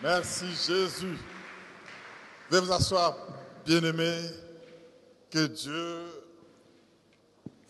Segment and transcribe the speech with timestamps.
[0.00, 1.18] Merci Jésus.
[2.48, 3.16] Veuillez vous asseoir,
[3.66, 4.30] bien-aimés.
[5.28, 6.04] Que Dieu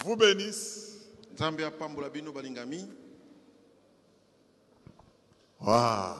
[0.05, 1.09] vous bénisse.
[5.59, 6.17] Waouh.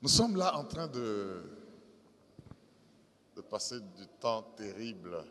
[0.00, 1.42] Nous sommes là en train de,
[3.34, 5.24] de passer du temps terrible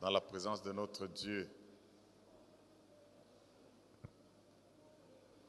[0.00, 1.48] dans la présence de notre Dieu.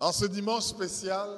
[0.04, 1.30] En ce dimanche spécial,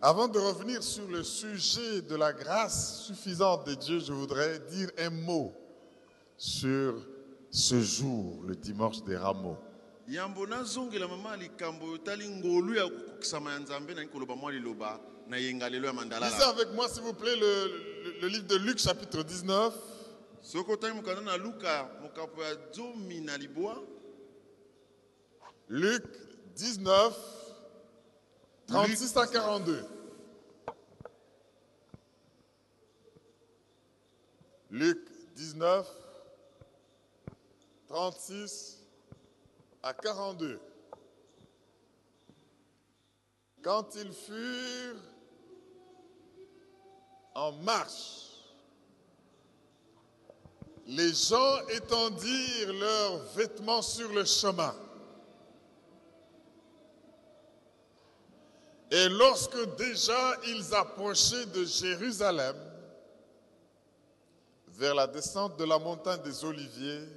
[0.00, 4.90] avant de revenir sur le sujet de la grâce suffisante de Dieu, je voudrais dire
[4.98, 5.52] un mot
[6.38, 6.94] sur
[7.50, 9.58] ce jour, le dimanche des rameaux.
[16.30, 17.66] Lisez avec moi, s'il vous plaît, le,
[18.04, 19.74] le- le livre de Luc, chapitre 19.
[20.42, 23.76] soki otali mokanda na luka mokapo ya zomi na libwa
[25.68, 26.04] Luc
[26.56, 27.16] 19,
[28.66, 29.84] 36 à 42.
[34.70, 34.98] Luc
[35.34, 35.88] 19,
[37.88, 38.78] 36
[39.82, 40.60] à 42.
[43.62, 45.00] Quand ils furent
[47.34, 48.24] en marche,
[50.86, 54.74] les gens étendirent leurs vêtements sur le chemin.
[58.94, 62.54] Et lorsque déjà ils approchaient de Jérusalem,
[64.68, 67.08] vers la descente de la montagne des Oliviers,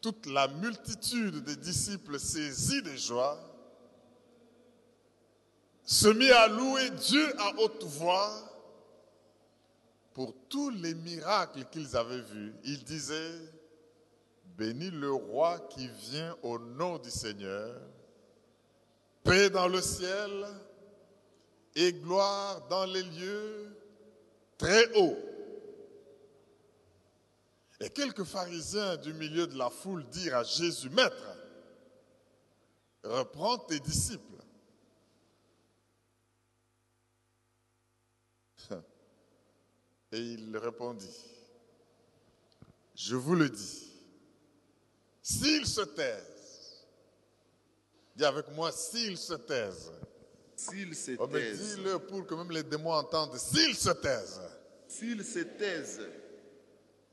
[0.00, 3.40] toute la multitude des disciples saisis de joie
[5.82, 8.30] se mit à louer Dieu à haute voix
[10.14, 12.54] pour tous les miracles qu'ils avaient vus.
[12.62, 13.34] Ils disaient,
[14.56, 17.80] Bénis le roi qui vient au nom du Seigneur,
[19.28, 20.46] paix dans le ciel
[21.74, 23.76] et gloire dans les lieux
[24.56, 25.18] très hauts.
[27.80, 31.36] Et quelques pharisiens du milieu de la foule dirent à Jésus, Maître,
[33.04, 34.24] reprends tes disciples.
[40.12, 41.06] Et il répondit,
[42.96, 43.92] je vous le dis,
[45.22, 46.37] s'ils se taisent,
[48.18, 49.92] dis avec moi, s'ils se taisent,
[50.56, 53.38] s'il se Oh, mais taise dis-le pour que même les démons entendent.
[53.38, 54.42] S'ils se taisent,
[54.88, 56.00] s'il se taise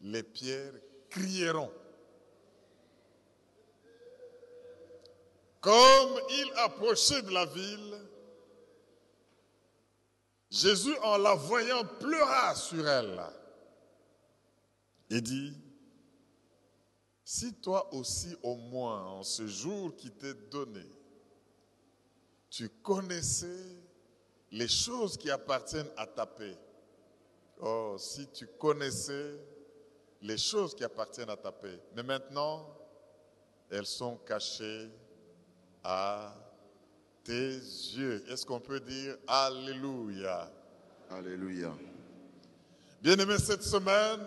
[0.01, 0.73] les pierres
[1.09, 1.71] crieront.
[5.61, 7.95] Comme il approchait de la ville,
[10.49, 13.19] Jésus, en la voyant, pleura sur elle
[15.09, 15.53] et dit,
[17.27, 20.85] si toi aussi au moins en ce jour qui t'est donné,
[22.51, 23.65] tu connaissais
[24.51, 26.55] les choses qui appartiennent à ta paix.
[27.59, 29.39] Oh, si tu connaissais
[30.21, 31.79] les choses qui appartiennent à ta paix.
[31.95, 32.69] Mais maintenant,
[33.71, 34.89] elles sont cachées
[35.83, 36.31] à
[37.23, 38.23] tes yeux.
[38.29, 40.51] Est-ce qu'on peut dire Alléluia?
[41.09, 41.73] Alleluya
[43.01, 44.21] Bien-aimés, cette semaine,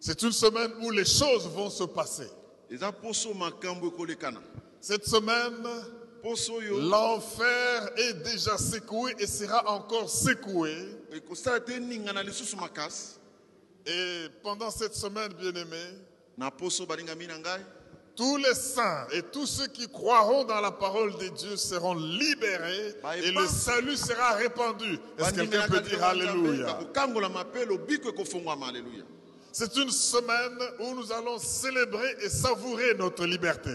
[0.00, 2.28] c'est une semaine où les choses vont se passer.
[4.80, 5.66] Cette semaine,
[6.88, 10.72] l'enfer est déjà secoué et sera encore secoué.
[13.86, 15.98] Et pendant cette semaine, bien-aimés,
[18.14, 22.94] Tous les saints et tous ceux qui croiront dans la parole de Dieu seront libérés
[23.22, 24.98] et le salut sera répandu.
[25.18, 26.78] Est-ce que quelqu'un peut dire Alléluia
[29.58, 33.72] C'est une semaine où nous allons célébrer et savourer notre liberté.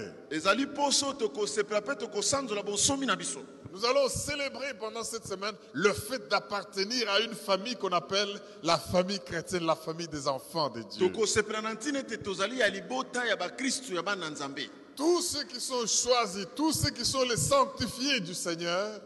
[3.73, 8.29] Nous allons célébrer pendant cette semaine le fait d'appartenir à une famille qu'on appelle
[8.63, 11.05] la famille chrétienne, la famille des enfants de Dieu.
[14.95, 19.01] Tous ceux qui sont choisis, tous ceux qui sont les sanctifiés du Seigneur,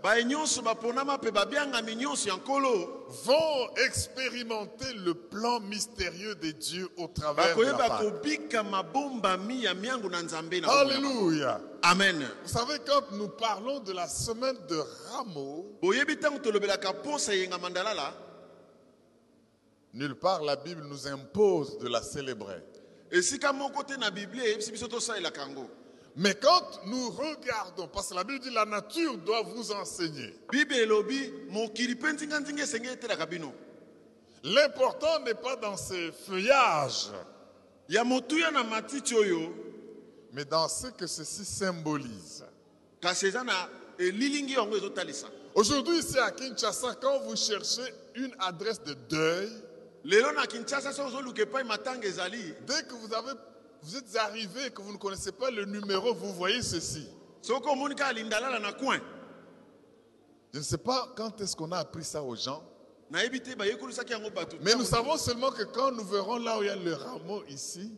[3.23, 7.71] vont expérimenter le plan mystérieux de Dieu au travers de la.
[10.79, 11.61] Alléluia.
[11.81, 14.83] amen Vous savez, quand nous parlons de la semaine de
[17.61, 18.13] mandalala
[19.93, 22.61] nulle part la Bible nous impose de la célébrer.
[23.11, 25.69] esika moko te na biblia eyebisi biso tosalelaka yango
[26.19, 30.33] Mais quand nous regardons, parce que la Bible dit la nature doit vous enseigner.
[34.43, 37.11] L'important n'est pas dans ces feuillages,
[40.33, 42.43] mais dans ce que ceci symbolise.
[45.53, 49.51] Aujourd'hui, ici à Kinshasa, quand vous cherchez une adresse de deuil,
[50.03, 50.21] dès
[52.83, 53.33] que vous, avez,
[53.83, 57.07] vous êtes arrivé et que vous ne connaissez pas le numéro, vous voyez ceci.
[60.53, 62.63] Je ne sais pas quand est-ce qu'on a appris ça aux gens,
[64.63, 67.43] mais nous savons seulement que quand nous verrons là où il y a le rameau
[67.47, 67.91] ici,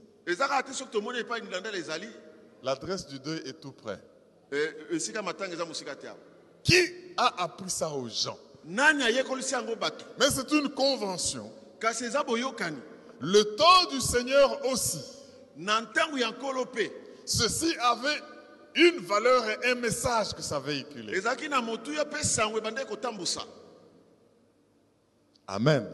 [2.62, 4.00] l'adresse du deuil est tout près.
[4.52, 4.96] eh,
[6.64, 6.76] Qui
[7.18, 8.38] a appris ça aux gens?
[10.20, 11.50] Mais c'est une convention.
[13.22, 15.00] Le temps du Seigneur aussi.
[17.26, 18.22] Ceci avait
[18.76, 21.22] une valeur et un message que ça véhiculait.
[25.48, 25.88] Amen.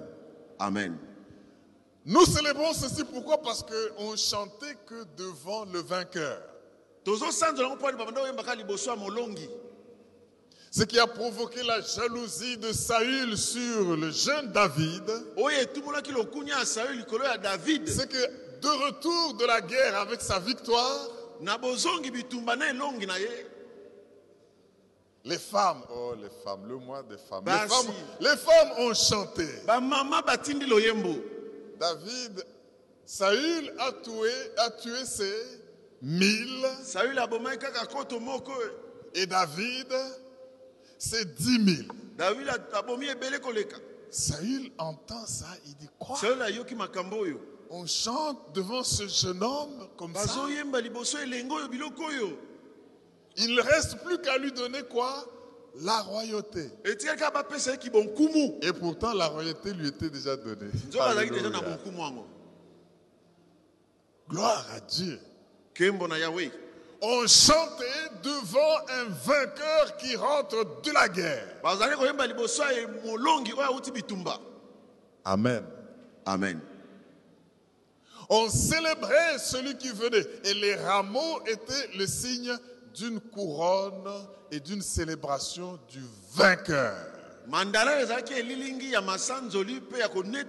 [0.59, 0.97] amen.
[2.05, 3.41] Nous célébrons ceci pourquoi?
[3.41, 6.41] Parce qu'on chantait que devant le vainqueur.
[10.71, 15.09] Ce qui a provoqué la jalousie de Saül sur le jeune David,
[17.87, 21.09] c'est que de retour de la guerre avec sa victoire,
[25.23, 29.47] les femmes, oh les femmes, le mois des femmes, les femmes, les femmes ont chanté.
[31.79, 32.45] David,
[33.05, 35.59] Saül a tué, a tué ses
[36.01, 36.65] mille.
[39.15, 39.91] Et David
[40.97, 41.87] ses dix mille.
[44.11, 46.17] Saül entend ça, il dit quoi?
[47.77, 50.31] On chante devant ce jeune homme comme ça.
[53.37, 55.25] Il ne reste plus qu'à lui donner quoi?
[55.81, 56.69] La royauté.
[56.85, 60.71] Et pourtant, la royauté lui était déjà donnée.
[61.01, 61.41] Alléluia.
[64.29, 65.19] Gloire à Dieu.
[67.01, 71.57] On chantait devant un vainqueur qui rentre de la guerre.
[71.61, 74.39] bazalaki koyemba liboso ya molongi oyo awuti bitumba
[75.25, 75.63] Amen.
[76.25, 76.61] amen
[78.29, 80.25] On célébrait celui qui venait.
[80.45, 82.55] Et les rameaux étaient le signe
[82.95, 84.09] d'une couronne
[84.51, 86.01] et d'une célébration du
[86.33, 86.95] vainqueur.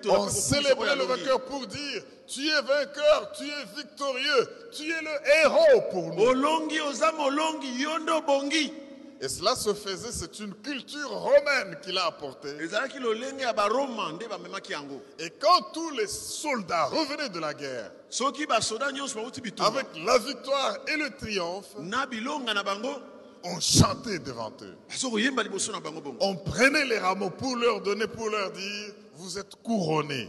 [0.08, 5.44] On célébrait le vainqueur pour dire, tu es vainqueur, tu es victorieux, tu es le
[5.44, 6.24] héros pour nous.
[9.20, 12.54] Et cela se faisait, c'est une culture romaine qu'il a apportée.
[15.18, 17.92] Et quand tous les soldats revenaient de la guerre,
[19.64, 21.74] avec la victoire et le triomphe,
[23.44, 24.74] on chantait devant eux.
[26.20, 30.28] On prenait les rameaux pour leur donner, pour leur dire, vous êtes couronnés.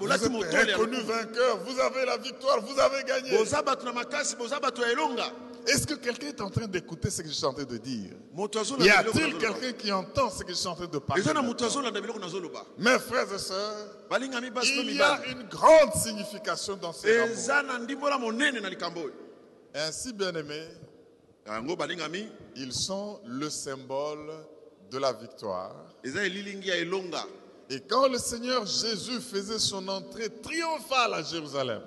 [0.00, 0.32] Vous êtes
[0.76, 3.36] reconnus vainqueurs, vous avez la victoire, vous avez gagné.
[5.66, 8.12] Est-ce que quelqu'un est en train d'écouter ce que je suis en train de dire
[8.80, 11.22] Y a-t-il quelqu'un qui entend ce que je suis en train de parler
[12.78, 13.86] Mes frères et sœurs,
[14.64, 16.92] il y a une grande signification dans
[18.68, 19.12] likambo oyo.
[19.74, 20.68] Ainsi, bien-aimés,
[22.56, 24.30] ils sont le symbole
[24.90, 25.74] de la victoire.
[27.72, 31.80] Et quand le Seigneur Jésus faisait son entrée triomphale à Jérusalem,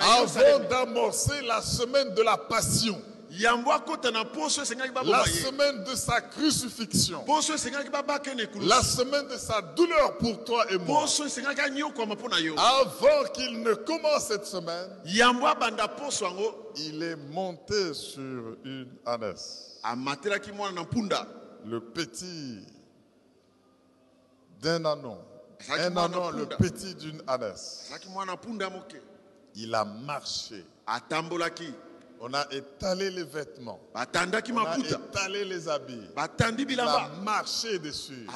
[0.00, 9.36] avant d'amorcer la semaine de la passion, la semaine de sa crucifixion, la semaine de
[9.36, 11.04] sa douleur pour toi et moi,
[12.56, 14.88] avant qu'il ne commence cette semaine,
[16.76, 19.80] il est monté sur une ânesse.
[21.64, 22.77] le petit
[24.60, 25.18] d'un anon.
[25.70, 27.90] Un anon, le petit d'une ânesse.
[29.54, 30.64] Il a marché.
[32.20, 33.78] On a étalé les vêtements.
[33.94, 34.04] On a
[34.78, 36.00] étalé les habits.
[36.68, 38.26] Il a marché dessus.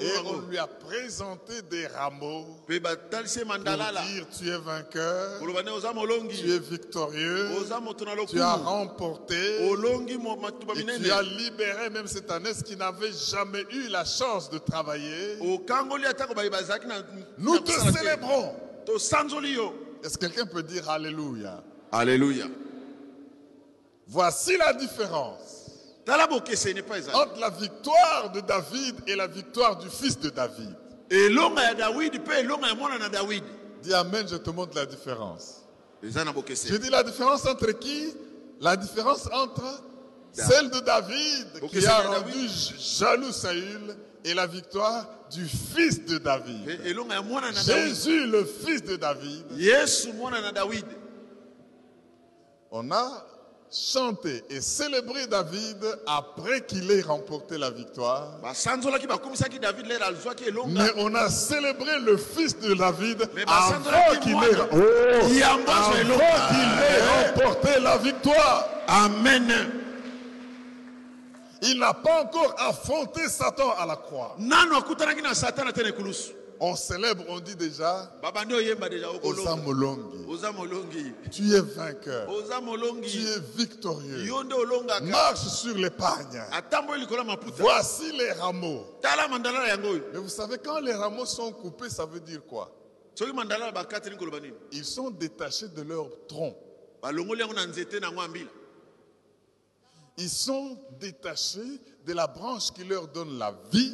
[0.00, 2.46] Et on lui a présenté des rameaux.
[2.66, 7.48] Pour dire tu es vainqueur, tu es victorieux,
[8.28, 9.66] tu as remporté.
[9.66, 15.38] Et tu as libéré même cette ânesse qui n'avait jamais eu la chance de travailler.
[17.38, 18.56] Nous te célébrons.
[20.02, 21.62] Est-ce que quelqu'un peut dire Alléluia?
[21.92, 22.46] Alleluya
[24.12, 25.70] Voici la différence
[27.14, 30.74] entre la victoire de David et la victoire du fils de David.
[33.82, 35.62] Dis Amen, je te montre la différence.
[36.02, 38.12] Je dis la différence entre qui?
[38.60, 39.82] La différence entre
[40.32, 46.68] celle de David qui a rendu jaloux Saül et la victoire du fils de David.
[47.64, 49.44] Jésus, le fils de David,
[52.70, 53.26] on a
[53.72, 58.38] chanté et célébré David après qu'il ait remporté la victoire.
[60.68, 65.26] Mais on a célébré le fils de David avant qu'il ait, Oh,
[66.48, 68.68] qu'il ait remporté la victoire.
[68.88, 69.50] amen
[71.62, 74.34] Il n'a pas encore affronté Satan à la croix.
[76.64, 80.24] On célèbre, on dit déjà, babandi oyemba deja Osa okolonga Molongi.
[80.28, 82.28] oza molongi Tu es vainqueur.
[83.02, 84.24] Tu es victorieux.
[85.10, 86.40] Marche sur l'épargne.
[87.58, 88.86] Voici les rameaux.
[89.02, 92.70] Mais vous savez, quand les rameaux sont coupés, ça veut dire quoi?
[94.70, 96.54] Ils sont détachés de leur tronc.
[97.02, 98.50] balongoli yango na nzete na yango ya mbila
[100.22, 103.92] Ils sont détachés de la branche qui leur donne la vie.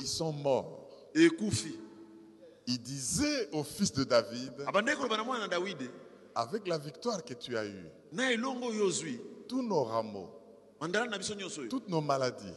[0.00, 0.88] Ils sont morts.
[1.14, 4.50] Il disait au fils de David,
[5.48, 5.88] dawidi.
[6.34, 7.88] avec la victoire que tu as eue,
[9.46, 10.30] tous nos rameaux,
[11.70, 12.52] toutes nos maladies,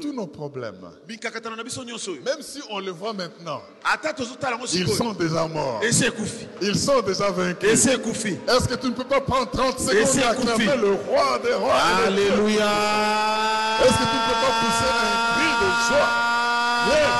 [0.00, 3.62] Tous nos problèmes, même si on le voit maintenant,
[4.72, 5.80] ils sont déjà morts.
[6.60, 7.86] Ils sont déjà vaincus.
[7.86, 11.74] Est-ce que tu ne peux pas prendre 30 secondes et acclamer le roi des rois
[12.06, 12.72] alléluia.
[13.80, 16.08] Est-ce que tu ne peux pas pousser un cri de joie?
[16.88, 17.14] Yes.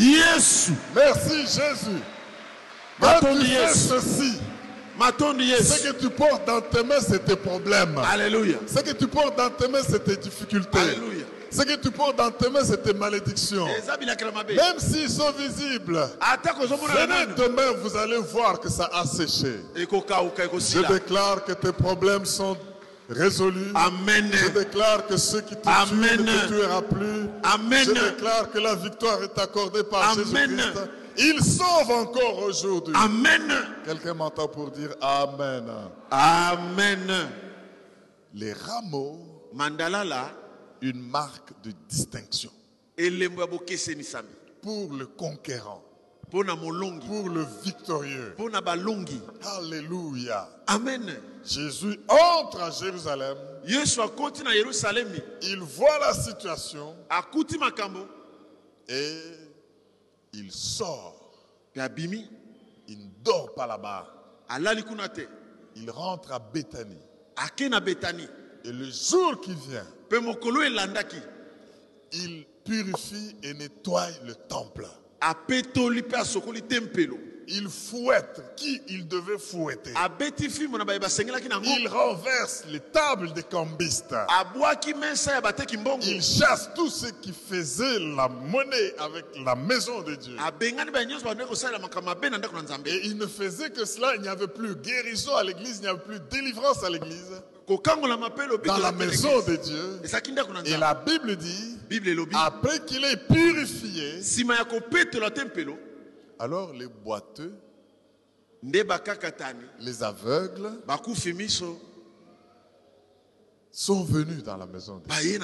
[0.00, 0.36] Alléluia.
[0.36, 0.72] yesu.
[0.94, 2.02] Merci Jésus.
[3.00, 4.40] Quand tu fais ceci,
[5.62, 7.98] ce que tu portes dans tes mains, c'est tes problèmes.
[7.98, 10.78] alléluia Ce que tu portes dans tes mains, c'est tes difficultés.
[10.78, 11.24] Alléluia.
[11.50, 13.66] Ce que tu portes dans tes mains, c'est tes malédictions.
[13.66, 19.60] Même s'ils sont visibles, venez demain, vous allez voir que ça a séché.
[19.74, 22.56] Je déclare que tes problèmes sont
[23.08, 23.70] résolus.
[23.74, 26.16] amen Je déclare que ceux qui te Amen.
[26.16, 27.28] tuent ne te tuera plus.
[27.42, 27.84] Amen.
[27.86, 30.14] Je déclare que la victoire est accordée par.
[30.14, 30.88] Jésus-Christ.
[31.18, 32.94] Il sauve encore aujourd'hui.
[32.96, 33.52] amen.
[33.84, 35.64] Quelqu'un m'entend pour dire Amen.
[36.10, 37.28] amen.
[38.34, 39.18] Les rameaux,
[39.54, 40.30] mandalala
[40.82, 42.50] une marque de distinction.
[44.62, 45.82] pour le conquérant,
[46.30, 48.34] pour le victorieux.
[49.58, 50.48] Alléluia.
[50.66, 51.14] amen.
[51.44, 53.36] Jésus entre à Jérusalem.
[55.42, 56.94] Il voit la situation.
[58.88, 59.18] Et
[60.36, 61.14] il sort.
[61.74, 62.26] mpe abimi
[62.88, 64.06] Il ne dort pas là-bas.
[64.48, 65.22] alali kuna te
[65.76, 66.96] Il rentre à Béthanie.
[67.36, 68.26] ake na betani
[68.64, 71.16] Et le jour qui vient, mpe mokolo elandaki
[72.12, 74.86] il purifie et nettoie le temple.
[77.48, 79.90] Il fouette qui il devait fouetter.
[81.64, 84.14] Il renverse les tables des cambistes.
[86.02, 90.36] Il chasse tous ceux qui faisaient la monnaie avec la maison de Dieu.
[92.86, 94.14] Et il ne faisait que cela.
[94.16, 97.30] Il n'y avait plus guérison à l'église, il n'y avait plus délivrance à l'église.
[98.64, 100.00] Dans la maison de Dieu.
[100.66, 101.76] Et la Bible dit,
[102.34, 104.20] après qu'il ait purifié,
[106.38, 107.54] alors les boiteux,
[108.62, 110.70] les aveugles
[113.70, 115.40] sont venus dans la maison de Dieu.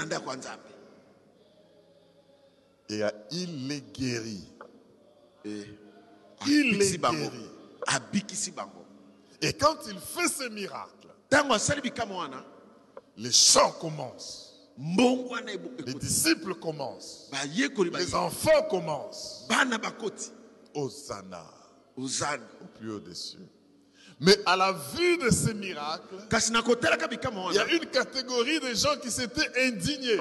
[2.88, 4.48] Et il les guérit.
[5.44, 5.64] Eh,
[6.46, 7.48] Il les guérit.
[9.40, 11.08] Et quand il fait ce miracle,
[13.16, 14.48] les chants commencent.
[15.86, 17.30] Les disciples commencent.
[17.92, 19.46] Les enfants commencent.
[20.74, 21.44] Hosanna
[21.96, 23.48] ozana au plus haut des cieux.
[24.20, 29.10] Mais à la vue de ces miracles, il y a une catégorie de gens qui
[29.10, 30.20] s'étaient indignés.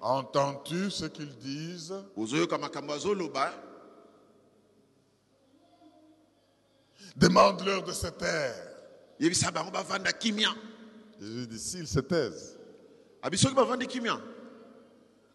[0.00, 1.94] Entends-tu ce qu'ils disent?
[7.16, 8.54] Demande-leur de se taire.
[11.20, 12.56] Jésus dit s'ils se taisent.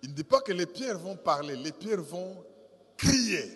[0.02, 2.46] Il ne dit pas que les pierres vont parler, les pierres vont
[3.04, 3.52] crier.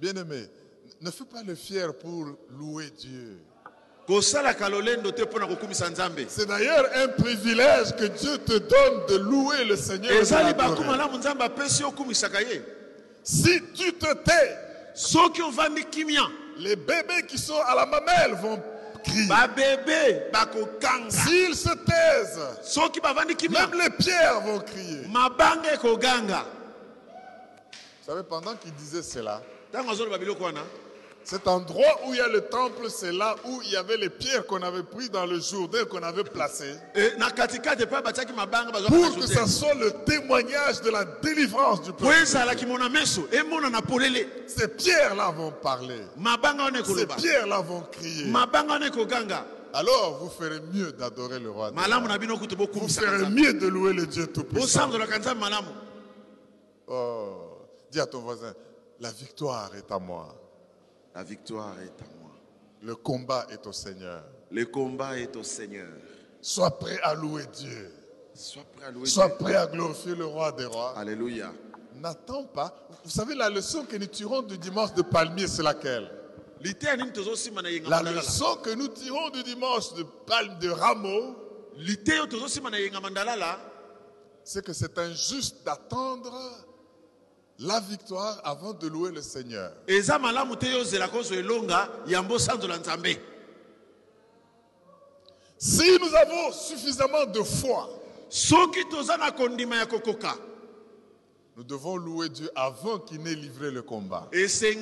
[0.00, 0.46] Bien-aimé,
[1.00, 2.26] ne fais pas le fier pour
[2.58, 3.38] louer Dieu.
[6.28, 10.12] C'est d'ailleurs un privilège que Dieu te donne de louer le Seigneur.
[10.12, 10.24] et
[13.22, 14.56] Si tu te tais,
[16.58, 18.60] les bébés qui sont à la mamelle vont
[20.32, 22.40] bakokanga S'ils se taisent,
[23.48, 25.02] même les pierres vont crier.
[28.02, 29.42] Vous savez, pendant qu'il disait cela,
[31.24, 34.08] Cet endroit où il y a le temple, c'est là où il y avait les
[34.08, 36.74] pierres qu'on avait prises dans le Jourdain, qu'on avait placées,
[38.88, 42.14] pour que ça soit le témoignage de la délivrance du peuple.
[44.46, 46.00] Ces pierres-là vont parler.
[46.86, 48.32] Ces pierres-là vont crier.
[49.74, 51.72] Alors vous ferez mieux d'adorer le roi.
[51.72, 54.88] Vous ferez mieux de louer le Dieu Tout-Puissant.
[56.86, 58.54] Oh, dis à ton voisin,
[58.98, 60.34] la victoire est à moi.
[61.18, 62.30] La victoire est à moi
[62.80, 64.22] Le combat est au Seigneur.
[64.52, 65.88] le combat est au seigneur
[66.40, 67.90] Sois prêt à louer Dieu.
[68.34, 69.36] sois prêt à louer Sois Dieu.
[69.40, 70.96] prêt à glorifier le roi des rois.
[70.96, 71.52] alléluia
[71.96, 72.72] N'attends pas.
[73.02, 76.08] Vous savez, la leçon que nous tirons du dimanche de palmier, c'est laquelle?
[77.88, 81.34] La leçon que nous tirons du dimanche de palme de rameau,
[84.44, 86.32] c'est que c'est injuste d'attendre
[87.58, 89.72] la victoire avant de louer le Seigneur.
[95.60, 97.88] Si nous avons suffisamment de foi,
[101.56, 104.28] nous devons louer Dieu avant qu'il n'ait livré le combat.
[104.32, 104.76] Si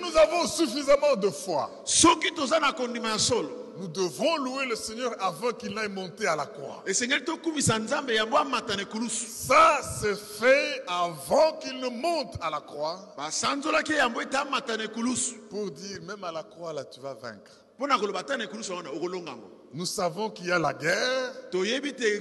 [0.00, 1.70] nous avons suffisamment de foi,
[3.82, 6.82] nous devons louer le Seigneur avant qu'il n'aille monter à la croix.
[9.48, 13.12] Ça, c'est fait avant qu'il ne monte à la croix
[15.50, 17.50] pour dire, même à la croix, là, tu vas vaincre.
[19.74, 21.32] Nous savons qu'il y a la guerre,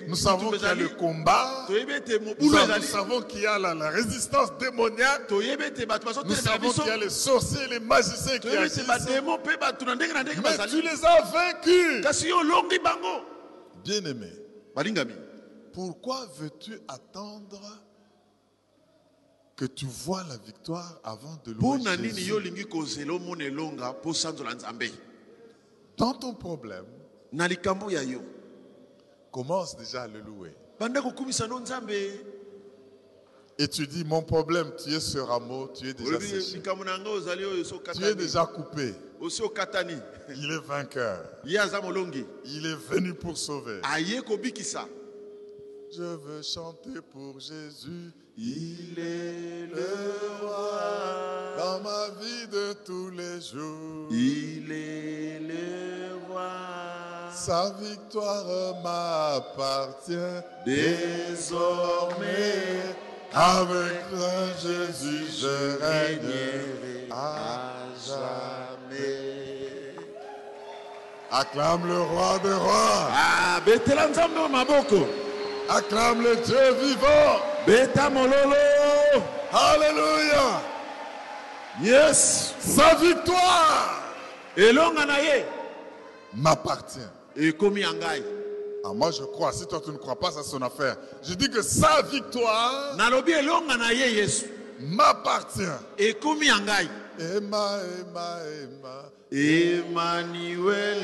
[0.07, 1.65] nous savons qu'il y a le combat,
[2.39, 2.49] nous,
[2.87, 5.27] savons- qu'il y a la, la résistance démoniaque,
[6.23, 8.87] nous savons qu'il y a les sorciers, les magiciens qui agissent.
[10.41, 12.01] Mais tu les as vaincus.
[13.83, 14.31] Bien-aimé,
[15.73, 17.59] pourquoi veux-tu attendre
[19.57, 22.31] que tu vois la victoire avant de louer Jésus?
[26.01, 26.85] Dans ton problème,
[27.31, 28.21] na likambo ya yo
[29.31, 30.51] commence déjà à le louer.
[30.79, 31.91] banda kokumisa no nzambe
[33.59, 36.57] Et tu dis, mon problème, tu es ce rameau, tu es déjà olobi séché.
[36.57, 38.95] likambo na yango ozali oyo so Tu es okatani déjà coupé.
[39.19, 39.93] osi okatani
[40.35, 41.19] Il est vainqueur.
[41.45, 43.79] ye aza molongi Il est venu pour sauver.
[43.83, 44.87] aye kobikisa
[45.91, 48.11] Je veux chanter pour Jésus.
[48.37, 49.93] Il est le
[50.41, 50.79] roi
[51.57, 54.07] dans ma vie de tous les jours.
[54.09, 56.49] il est le roi
[57.33, 58.45] Sa victoire
[58.83, 62.21] m'appartient désormais.
[63.33, 67.73] Avec toi, Jésus, je règne à
[68.05, 69.95] jamais.
[71.31, 73.09] Acclame le roi des rois.
[73.13, 73.61] Ah,
[75.69, 77.50] Acclame le Dieu vivant.
[77.65, 78.55] Beta mololo
[79.51, 80.61] Alléluia.
[81.81, 84.01] yes Sa victoire
[84.55, 85.45] elonga na ye
[86.33, 87.09] m'appartient.
[87.37, 88.23] ekomi ya ngai
[88.83, 89.51] Ah, moi, je crois.
[89.53, 90.97] Si toi, tu ne crois pas, c'est son affaire.
[91.21, 94.47] Je dis que sa victoire nalobi elonga na ye yesu
[94.79, 95.77] m'appartient.
[95.99, 99.11] ekomi ya ngai Emma, Emma, Emma.
[99.31, 100.99] emmanuel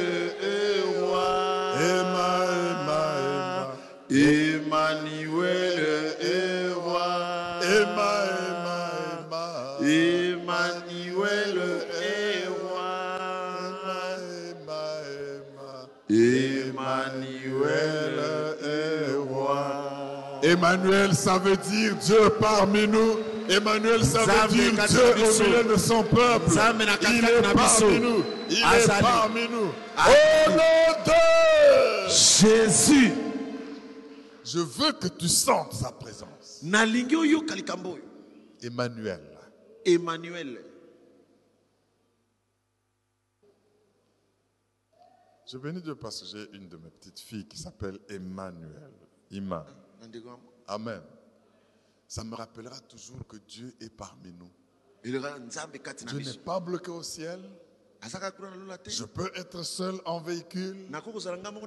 [1.00, 3.68] roi Emma, Emma, Emma.
[4.10, 6.07] emmanuel
[20.58, 23.20] Emmanuel, ça veut dire Dieu parmi nous.
[23.48, 26.50] Emmanuel, ça veut dire Dieu au milieu de son peuple.
[26.50, 28.24] Il est parmi nous.
[28.50, 29.70] Il est parmi nous.
[29.98, 33.14] Au nom de jésus
[34.44, 36.60] Je veux que tu sentes sa présence.
[38.64, 39.22] Emmanuel.
[39.86, 40.58] emmanuel
[45.50, 48.92] Je bénis Dieu parce que j'ai une de mes petites filles qui s'appelle Emmanuel.
[49.32, 49.66] Ima.
[50.68, 51.02] Amen.
[52.08, 54.52] Ça me rappellera toujours que Dieu est parmi nous.
[55.04, 57.40] Dieu n'est pas bloqué au ciel.
[58.86, 60.88] Je peux être seul en véhicule.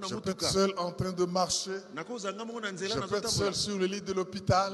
[0.09, 1.73] Je peux être seul en train de marcher.
[1.97, 4.73] Je peux être seul sur le lit de l'hôpital.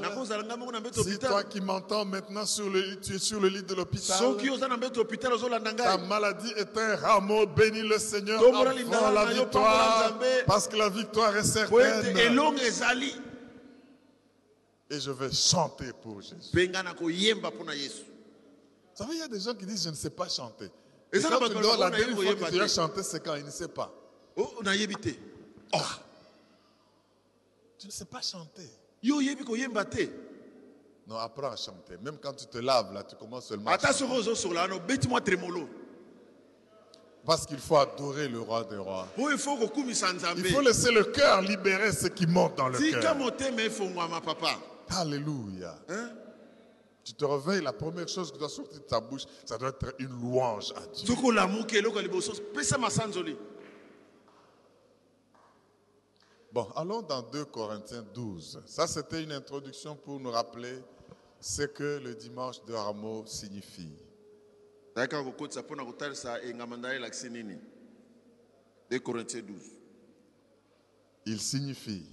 [0.93, 4.19] Si toi qui m'entends maintenant sur le lit, tu es sur le lit de l'hôpital.
[5.77, 7.47] Ta maladie est un rameau.
[7.47, 8.39] Bénis le Seigneur
[9.11, 10.19] la victoire.
[10.45, 12.15] Parce que la victoire est certaine.
[14.89, 16.49] Et je vais chanter pour Jésus.
[18.95, 20.69] Vous savez, il y a des gens qui disent Je ne sais pas chanter.
[21.11, 23.35] Et Et ça, quand tu dois, la dernière fois que tu as chanté, c'est quand
[23.35, 23.91] il ne sait pas.
[24.35, 25.09] o nayebi te
[27.77, 28.69] Tu ne sais pas chanter.
[31.05, 31.95] Non, apprends à chanter.
[32.01, 34.03] Même quand tu te laves, là, tu commences seulement à chanter.
[37.25, 39.07] Parce qu'il faut adorer le roi des rois.
[39.15, 43.15] kokumisa Il faut laisser le cœur libérer ce qui monte dans le cœur.
[44.89, 45.77] Alléluia.
[45.89, 46.11] Hein?
[47.03, 49.93] Tu te réveilles, la première chose qui doit sortir de ta bouche, ça doit être
[49.99, 51.15] une louange à Dieu.
[56.51, 58.63] Bon, allons dans 2 Corinthiens 12.
[58.65, 60.81] Ça, c'était une introduction pour nous rappeler
[61.39, 63.93] ce que le dimanche de Rameau signifie.
[64.97, 67.57] zali kaka kokotisa mpo na kotalisa engamba nda elakisi nini
[68.89, 69.61] 2 corinthiens 12
[71.25, 72.03] Il signifie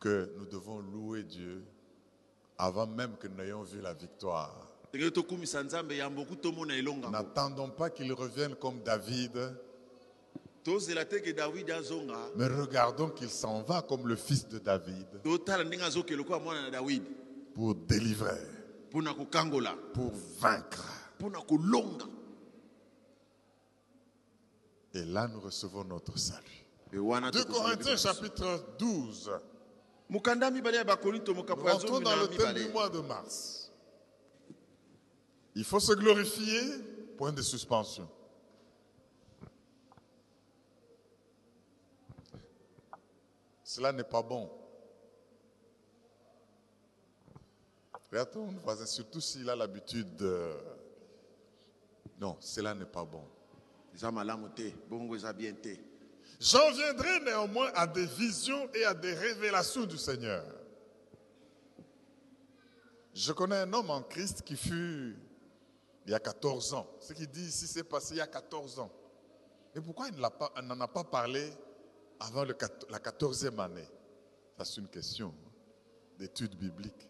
[0.00, 1.64] que nous devons louer Dieu
[2.58, 4.68] avant même que nous n'ayons vu la victoire.
[7.10, 9.54] N'attendons pas qu'il revienne comme David,
[12.36, 15.06] mais regardons qu'il s'en va comme le fils de David
[17.54, 18.40] pour délivrer,
[18.90, 20.84] pour vaincre.
[24.94, 26.66] Et là, nous recevons notre salut.
[26.92, 29.30] e wana 2 tokozala Corinthiens chapitre 12.
[30.08, 33.72] Nous rentrons dans le thème du mois de mars.
[35.54, 36.60] Il faut se glorifier,
[37.16, 38.08] point de suspension.
[43.64, 44.50] Cela n'est pas bon.
[48.10, 50.52] Regarde ton voisin, surtout s'il a l'habitude de...
[52.20, 53.24] Non, cela n'est pas bon.
[56.38, 60.44] J'en viendrai néanmoins à des visions et à des révélations du Seigneur.
[63.14, 65.16] Je connais un homme en Christ qui fut
[66.04, 66.86] il y a 14 ans.
[67.00, 68.92] Ce qu'il dit ici s'est passé il y a 14 ans.
[69.74, 71.50] Et pourquoi il n'en a pas parlé
[72.20, 72.52] avant la
[72.98, 73.88] 14e année?
[74.58, 75.50] Ça, c'est une question hein,
[76.18, 77.08] d'étude biblique.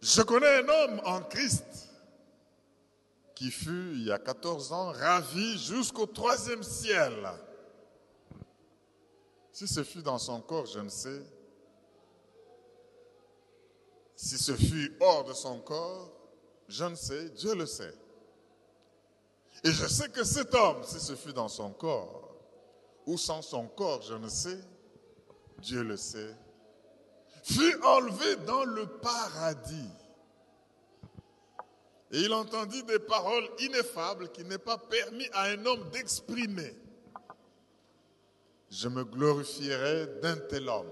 [0.00, 1.89] Je connais un homme en Christ
[3.40, 7.26] qui fut, il y a 14 ans, ravi jusqu'au troisième ciel.
[9.50, 11.22] Si ce fut dans son corps, je ne sais.
[14.14, 16.12] Si ce fut hors de son corps,
[16.68, 17.94] je ne sais, Dieu le sait.
[19.64, 22.36] Et je sais que cet homme, si ce fut dans son corps,
[23.06, 24.60] ou sans son corps, je ne sais,
[25.60, 26.36] Dieu le sait,
[27.42, 29.88] fut enlevé dans le paradis.
[32.12, 36.74] Et il entendit des paroles ineffables qu'il n'est pas permis à un homme d'exprimer.
[38.68, 40.90] Je me glorifierai d'un tel homme.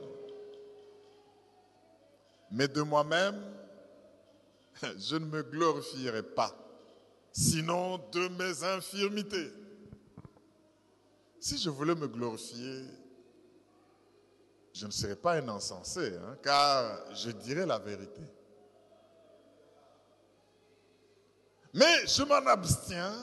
[2.51, 3.41] Mais de moi-même,
[4.99, 6.57] je ne me glorifierai pas,
[7.33, 9.53] sinon de mes infirmités.
[11.41, 12.85] Si je voulais me glorifier,
[14.73, 18.23] je ne serais pas un insensé, hein, car je dirais la vérité.
[21.75, 23.15] Mais je m'en abstiens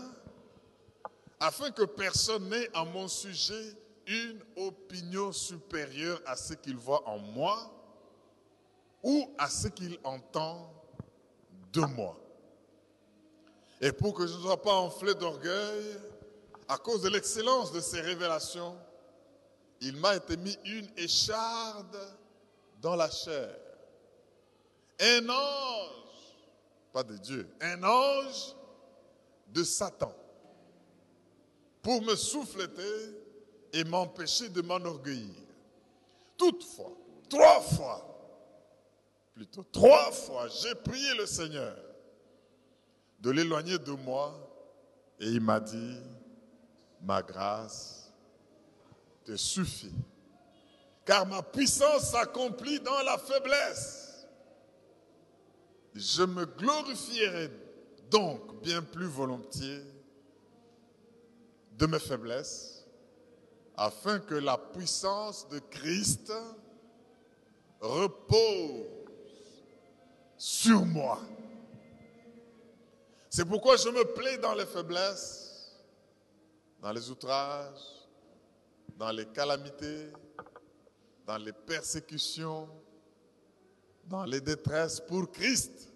[1.39, 3.75] afin que personne n'ait à mon sujet
[4.08, 7.71] une opinion supérieure à ce qu'il voit en moi
[9.03, 10.71] ou à ce qu'il entend
[11.73, 12.17] de moi.
[13.81, 15.99] Et pour que je ne sois pas enflé d'orgueil,
[16.67, 18.77] à cause de l'excellence de ces révélations,
[19.81, 21.97] il m'a été mis une écharde
[22.81, 23.55] dans la chair.
[24.99, 26.04] Un ange,
[26.95, 28.55] pas de Dieu, un ange
[29.49, 30.15] de Satan,
[31.81, 33.19] pour me souffleter
[33.73, 35.43] et m'empêcher de m'enorgueillir.
[36.38, 36.95] Toutefois,
[37.29, 38.01] trois fois,
[39.34, 41.75] plutôt trois fois, j'ai prié le Seigneur
[43.19, 44.34] de l'éloigner de moi
[45.19, 45.97] et il m'a dit,
[47.01, 48.10] ma grâce
[49.25, 49.95] te suffit,
[51.03, 54.04] car ma puissance s'accomplit dans la faiblesse.
[55.95, 57.49] Je me glorifierai
[58.12, 59.81] donc bien plus volontiers
[61.71, 62.86] de mes faiblesses,
[63.77, 66.34] afin que la puissance de Christ
[67.79, 68.86] repose
[70.38, 71.21] sur moi.
[73.29, 75.75] C'est pourquoi je me plais dans les faiblesses,
[76.81, 78.05] dans les outrages,
[78.97, 80.12] dans les calamités,
[81.25, 82.69] dans les persécutions,
[84.05, 85.91] dans les détresses pour Christ.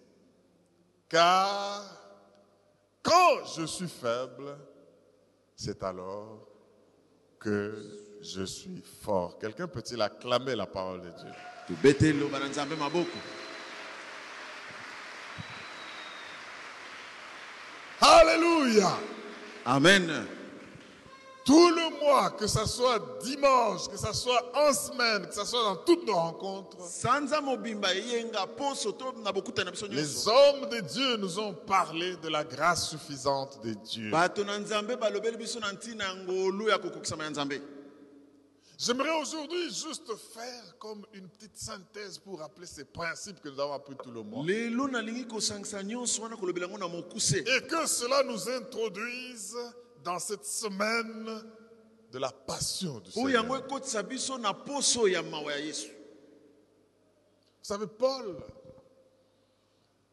[1.07, 1.83] Car
[3.01, 4.57] quand je suis faible,
[5.55, 6.47] c'est alors
[7.39, 7.83] que
[8.21, 9.37] je suis fort.
[9.39, 11.31] Quelqu'un peut-il acclamer la parole de Dieu?
[18.01, 18.97] Alléluia
[19.65, 20.25] amen
[21.49, 25.63] Tout le mois, que ce soit dimanche, que ce soit en semaine, que ce soit
[25.63, 26.77] dans toutes nos rencontres,
[29.89, 34.11] les hommes de Dieu nous ont parlé de la grâce suffisante de Dieu.
[38.77, 43.73] J'aimerais aujourd'hui juste faire comme une petite synthèse pour rappeler ces principes que nous avons
[43.73, 44.45] appris tout le mokuse.
[47.39, 49.57] Et que cela nous introduise
[50.03, 51.43] dans cette semaine
[52.11, 53.43] de la passion du Seigneur.
[57.61, 58.37] Vous savez, Paul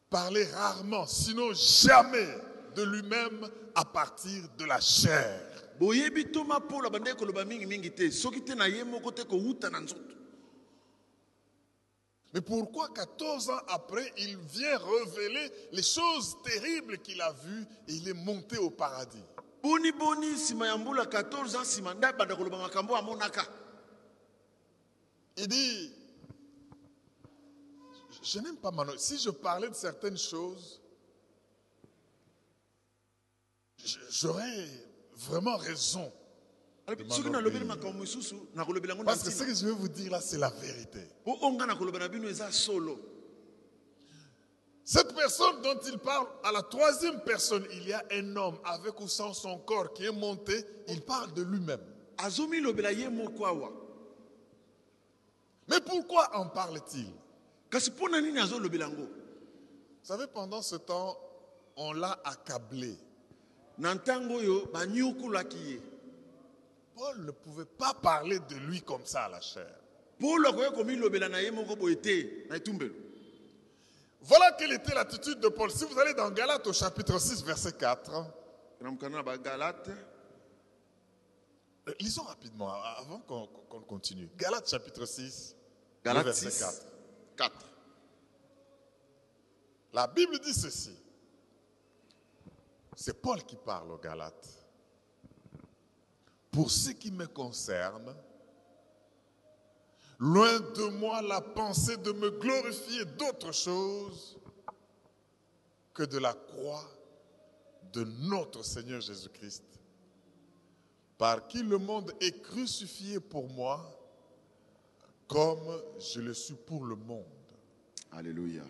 [0.09, 2.37] parlait rarement, sinon jamais,
[2.75, 5.41] de lui-même à partir de la chair.
[12.33, 17.93] Mais pourquoi 14 ans après, il vient révéler les choses terribles qu'il a vues et
[17.93, 19.23] il est monté au paradis?
[19.63, 23.45] Boni boni nsima ya mbula 14 ans nsima nde abanda koloba makambo amonaka
[25.37, 25.91] Il dit,
[28.23, 28.93] je, n'aime pas Manon.
[28.97, 30.81] Si je parlais de certaines choses,
[34.09, 34.67] j'aurais
[35.13, 36.11] vraiment raison.
[36.87, 36.97] Parce
[39.23, 41.07] que ce que je vais vous dire là, c'est la vérité.
[41.23, 42.97] po oyo nga nakoloba na bino eza solo
[44.89, 48.97] Cette personne dont il parle, à la troisième personne, il y a un homme avec
[49.01, 51.81] ou sans son corps qui est monté, il parle de lui-même.
[55.67, 57.11] Mais pourquoi en parle-t-il?
[59.01, 61.19] Vous savez, pendant ce temps,
[61.75, 62.95] on l'a accablé.
[66.95, 69.67] Paul ne pouvait pas parler de lui comme ça à la chair.
[74.27, 75.71] Voilà quelle était l'attitude de Paul.
[75.71, 78.11] Si vous allez dans Galates au chapitre 6, verset 4,
[78.81, 79.89] na mokanda na bagalate
[81.87, 84.29] euh, lisons rapidement avant qu'on continue.
[84.35, 86.59] Galates chapitre 6, le galate verset 6
[87.37, 87.51] 4.
[87.53, 87.65] 4
[89.93, 90.93] La Bible dit ceci.
[92.97, 94.49] C'est Paul qui parle aux Galates.
[96.51, 98.13] Pour ce qui me concerne,
[100.19, 104.37] loin de moi la pensée de me glorifier d'autre chose
[105.93, 106.85] que de la croix
[107.93, 109.63] de notre Seigneur Jésus-Christ,
[111.17, 113.83] par qui le monde est crucifié pour moi,
[115.27, 117.25] comme je le suis pour le monde.
[118.11, 118.63] alleluya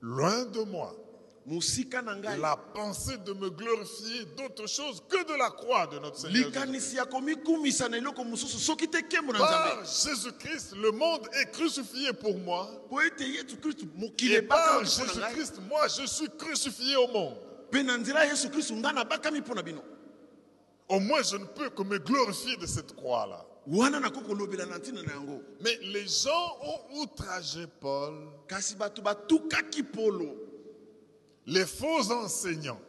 [0.00, 0.96] Loin de moi
[1.46, 6.52] la pensée de me glorifier d'autre chose que de la croix de notre Seigneur.
[9.38, 12.70] Par Jésus-Christ, le monde est crucifié pour moi.
[14.20, 17.36] Et par Jésus-Christ, moi, je suis crucifié au monde.
[20.88, 23.46] Au moins, je ne peux que me glorifier de cette croix-là.
[23.64, 23.80] Mais
[25.82, 30.34] les gens ont outragé Paul, kasi bato batukaki polo
[31.46, 32.80] les faux enseignants,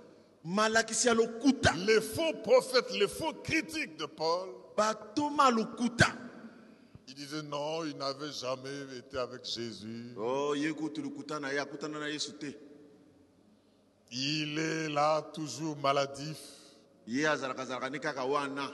[0.46, 4.50] les faux prophètes, les faux critiques de Paul.
[7.08, 10.14] Ils disaient non, il n'avait jamais été avec Jésus.
[10.18, 12.48] o ye kutu lokuta na ye akutana na yesu te
[14.12, 16.38] Il est là toujours maladif.
[17.06, 18.72] ye azalaka-zalaka ne kaka wana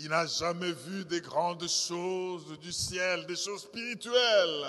[0.00, 4.64] Il n'a jamais vu des grandes choses du ciel, des choses spirituelles.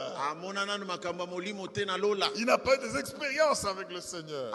[2.35, 4.51] Il n'a pas des expériences avec le Seigneur.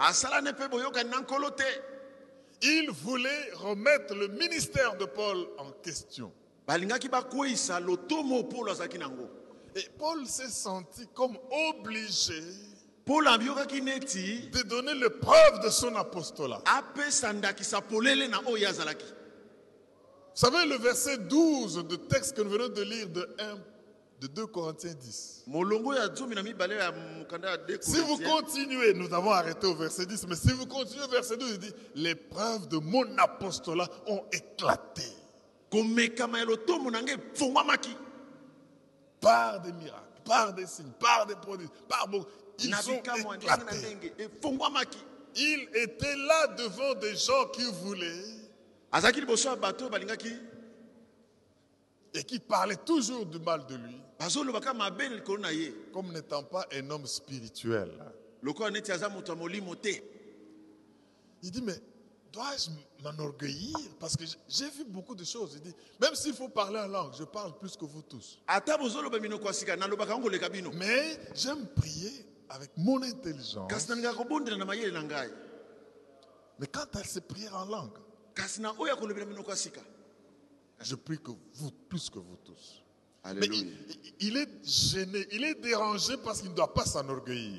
[2.61, 6.33] Il voulait remettre le ministère de Paul en question.
[9.75, 11.37] Et Paul s'est senti comme
[11.69, 12.41] obligé
[13.07, 16.61] de donner les preuves de son apostolat.
[16.65, 22.49] apesa ndakisa polele na oyo azalaki Vous savez, le verset 12 du texte que nous
[22.49, 23.55] venons de lire de 1,
[24.21, 25.43] de 2 Corinthiens 10.
[25.47, 29.67] molongo ya zomi na mibale ya mokanda ya de Si vous continuez, nous avons arrêté
[29.67, 32.77] au verset 10, mais si vous continuez au verset 12, il dit, les preuves de
[32.77, 35.03] mon apostolat ont éclaté
[39.21, 42.25] par des miracles, par des signes, par des prodiges, par beaucoup.
[42.59, 43.95] Ils na ont bikamwa ya ndenge na éclaté.
[43.95, 44.97] ndenge efongwamaki
[45.35, 48.23] Il était là devant des gens qui voulaient
[48.95, 50.31] azalaki liboso ya bato oyo balingaki
[52.13, 54.01] et qui parlaient toujours du mal de lui,
[55.91, 57.91] comme n'étant pas un homme spirituel.
[61.43, 61.75] Il dit, mais
[62.31, 62.69] dois-je
[63.03, 63.75] m'enorgueillir?
[63.99, 65.55] Parce que j'ai vu beaucoup de choses.
[65.55, 68.39] Il dit, même s'il faut parler en langue, je parle plus que vous tous.
[70.73, 73.69] Mais j'aime prier avec mon intelligence.
[76.57, 77.97] Mais quand elle se prière en langue,
[80.81, 82.83] Je prie que vous, plus que vous tous.
[83.39, 83.73] Mais il,
[84.19, 87.57] il est gêné, il est dérangé parce qu'il ne doit pas s'enorgueillir.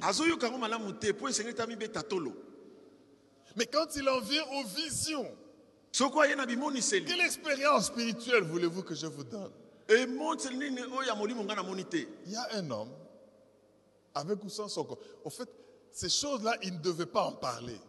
[3.57, 5.27] Mais quand il en vient aux visions,
[7.07, 9.51] quelle expérience spirituelle voulez-vous que je vous donne?
[12.27, 12.91] Il y a un homme,
[14.15, 14.99] avec ou sans son corps.
[15.25, 15.49] Au fait,
[15.91, 17.81] ces choses-là, il ne devait pas en parler.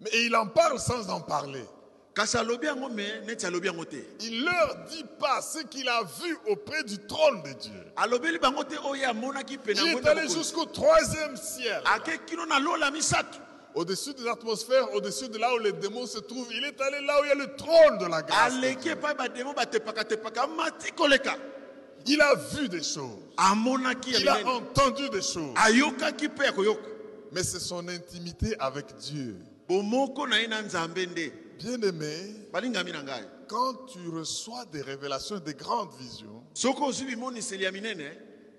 [0.00, 1.64] Mais il en parle sans en parler.
[4.20, 7.84] Il leur dit pas ce qu'il a vu auprès du trône de Dieu.
[9.84, 11.82] Il est allé jusqu'au troisième ciel.
[13.74, 17.20] Au-dessus de l'atmosphère, au-dessus de là où les démons se trouvent, il est allé là
[17.20, 18.54] où il y a le trône de la grâce.
[22.06, 23.20] Il a vu des choses.
[24.18, 25.54] Il a entendu des choses.
[27.32, 29.36] Mais c'est son intimité avec Dieu.
[31.58, 32.34] Bien-aimé,
[33.48, 36.42] quand tu reçois des révélations, des grandes visions,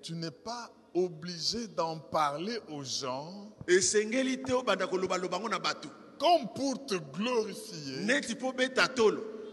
[0.02, 3.52] tu n'es pas obligé d'en parler aux gens
[6.18, 8.04] comme pour te glorifier.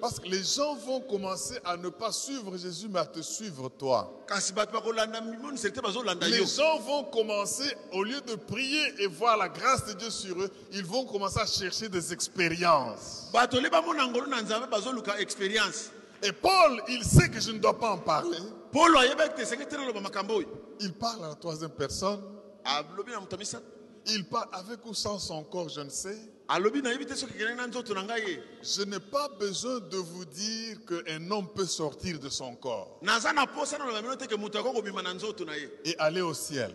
[0.02, 3.70] Parce que les gens vont commencer à ne pas suivre Jésus, mais à te suivre
[3.70, 4.10] toi.
[6.32, 10.40] Les gens vont commencer, au lieu de prier et voir la grâce de Dieu sur
[10.42, 13.28] eux, ils vont commencer à chercher des expériences.
[16.22, 18.38] Et Paul, il sait que je ne dois pas en parler.
[20.80, 22.22] Il parle à la troisième personne.
[24.08, 26.18] Il parle avec ou sans son corps, je ne sais.
[28.64, 33.00] Je n'ai pas besoin de vous dire qu'un homme peut sortir de son corps
[35.86, 36.72] et aller au ciel.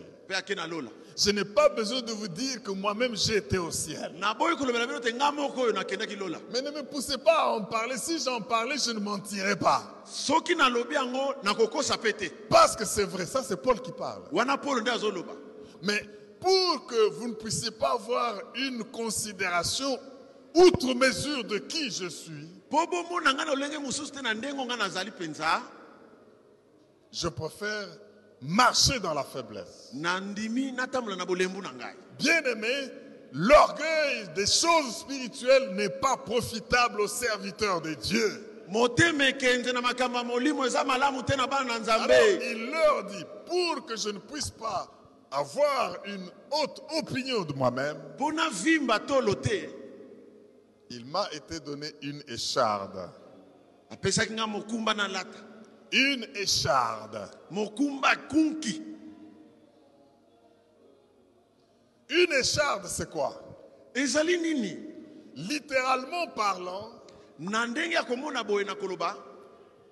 [1.17, 4.11] Je n'ai pas besoin de vous dire que moi-même j'ai été au ciel.
[6.51, 7.95] Mais ne me poussez pas à en parler.
[7.97, 10.03] Si j'en parlais, je ne mentirais pas.
[12.49, 14.23] Parce que c'est vrai, ça c'est Paul qui parle.
[15.83, 16.01] Mais
[16.39, 19.99] pour que vous ne puissiez pas avoir une considération
[20.53, 22.47] outre mesure de qui je suis,
[27.11, 27.87] je préfère
[28.41, 29.89] marcher dans la faiblesse.
[32.19, 32.89] Bien aimé,
[33.33, 38.51] l'orgueil des choses spirituelles n'est pas profitable aux serviteurs de Dieu.
[41.87, 44.87] Alors il leur dit, pour que je ne puisse pas
[45.31, 47.97] avoir une haute opinion de moi-même,
[50.89, 53.09] il m'a été donné une écharde.
[55.91, 57.29] Une écharde.
[62.09, 63.41] Une écharde, c'est quoi?
[65.35, 66.91] Littéralement parlant,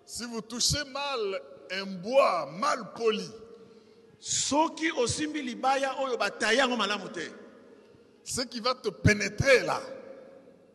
[0.06, 1.42] si vous touchez mal
[1.72, 3.30] un bois mal poli,
[4.24, 7.30] soki osimbi libaya oyo batayi yango malamu te.
[8.24, 9.82] Ce qui va te pénétrer là,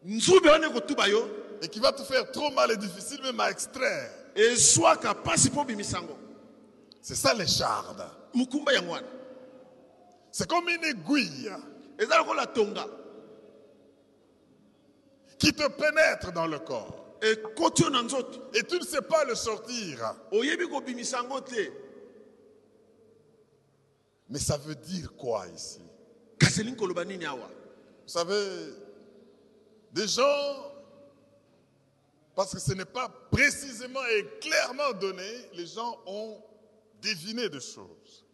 [0.04, 1.26] nzube wana ekotuba yo.
[1.62, 5.62] et qui va te faire trop mal et difficile même à extraire, ezwaka mpasi mpo
[5.62, 6.18] obimisa yango.
[7.00, 8.04] C'est ça l'écharde.
[8.34, 9.06] mokumba yango wana.
[10.30, 11.50] C'est comme une aiguille
[11.98, 12.86] eza lokola tonga.
[15.38, 17.16] qui te pénètre dans le corps.
[17.22, 18.50] ekoti yo na nzoto.
[18.52, 20.14] Et tu ne sais pas le sortir.
[20.32, 21.87] oyebi kobimisa yango te
[24.28, 25.80] Mais ça veut dire quoi ici?
[26.40, 26.48] Vous
[28.06, 28.74] savez,
[29.92, 30.72] des gens,
[32.34, 36.40] parce que ce n'est pas précisément et clairement donné, les gens ont
[37.02, 38.24] deviné des choses.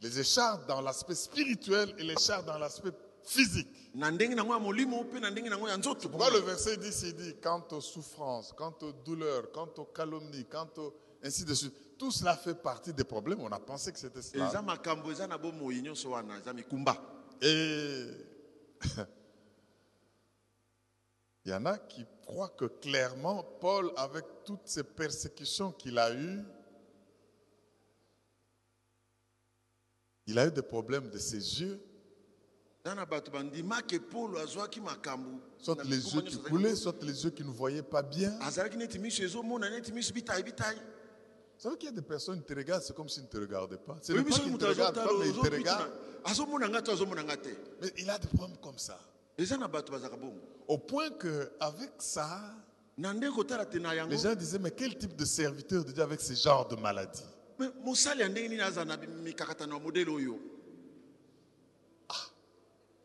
[0.00, 2.90] Les échardes dans l'aspect spirituel et les échardes dans l'aspect
[3.22, 3.68] physique.
[3.94, 4.60] Pourquoi
[6.30, 10.68] le verset dit, il dit, quant aux souffrances, quant aux douleurs, quant aux calomnies, quant
[10.76, 10.92] aux...
[11.22, 11.74] ainsi de suite.
[11.98, 13.40] Tout cela fait partie des problèmes.
[13.40, 14.50] On a pensé que c'était cela.
[17.40, 18.06] Et
[21.44, 26.12] il y en a qui croient que clairement, Paul, avec toutes ces persécutions qu'il a
[26.14, 26.42] eues,
[30.26, 31.80] il a eu des problèmes de ses yeux,
[35.58, 38.38] soit les yeux qui coulaient, soit les yeux qui ne voyaient pas bien.
[41.56, 43.36] Vous savez qu'il y a des personnes qui te regardent, c'est comme s'ils ne te
[43.38, 43.96] regardaient pas.
[44.02, 45.90] Ce n'est oyebi pas qu'ils te regardent pas, mais ils te regardent.
[45.90, 45.94] te.
[47.80, 48.98] Mais il a des problèmes comme ça.
[50.68, 51.10] Au point
[51.98, 52.40] ça,
[53.66, 54.10] te na yango.
[54.10, 57.24] les gens disaient, mais quel type de serviteur de Dieu avec ce genre de maladie?
[60.08, 60.40] Oyo?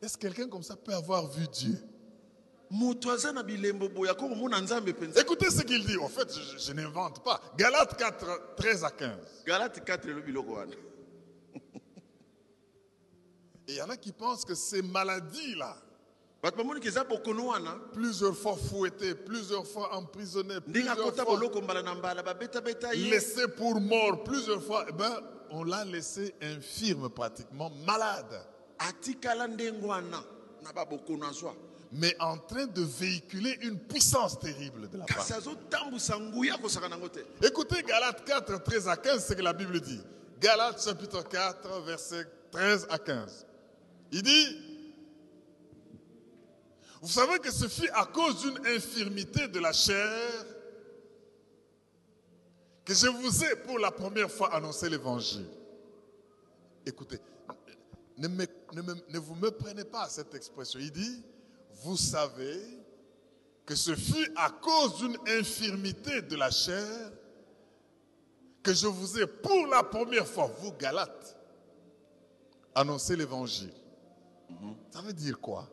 [0.01, 1.77] Est-ce que quelqu'un comme ça peut avoir vu Dieu?
[5.17, 5.97] Écoutez ce qu'il dit.
[5.97, 7.41] En fait, je, je n'invente pas.
[7.57, 9.09] Galates 4, 13 à 15.
[9.45, 10.75] galate 4 elobi biloko wana
[13.67, 15.75] Et il y en a qui pensent que ces maladies-là,
[17.93, 23.47] plusieurs fois fouettées, plusieurs fois emprisonnées, plusieurs fois boloko mbala na mbala babetabeta ye laissé
[23.47, 28.41] pour mort, plusieurs fois, eh ben, on l'a laissé infirme pratiquement, malade,
[31.91, 35.25] mais en train de véhiculer une puissance terrible de la part.
[37.43, 40.01] Écoutez Galates 4, 13 à 15, ce que la Bible dit.
[40.39, 43.45] Galates chapitre 4, versets 13 à 15.
[44.11, 44.57] Il dit,
[47.01, 50.45] vous savez que ce fut à cause d'une infirmité de la chair
[52.85, 55.45] que je vous ai pour la première fois annoncé l'évangile.
[56.85, 57.19] Écoutez,
[58.17, 60.79] ne, me- ne me- ne vous me prenez pas à cette expression.
[60.79, 61.23] Il dit,
[61.81, 62.59] vous savez
[63.65, 67.11] que ce fut à cause d'une infirmité de la chair
[68.63, 71.37] que je vous ai pour la première fois, vous Galates,
[72.75, 73.73] annoncé l'évangile.
[74.91, 75.67] Ça veut dire quoi?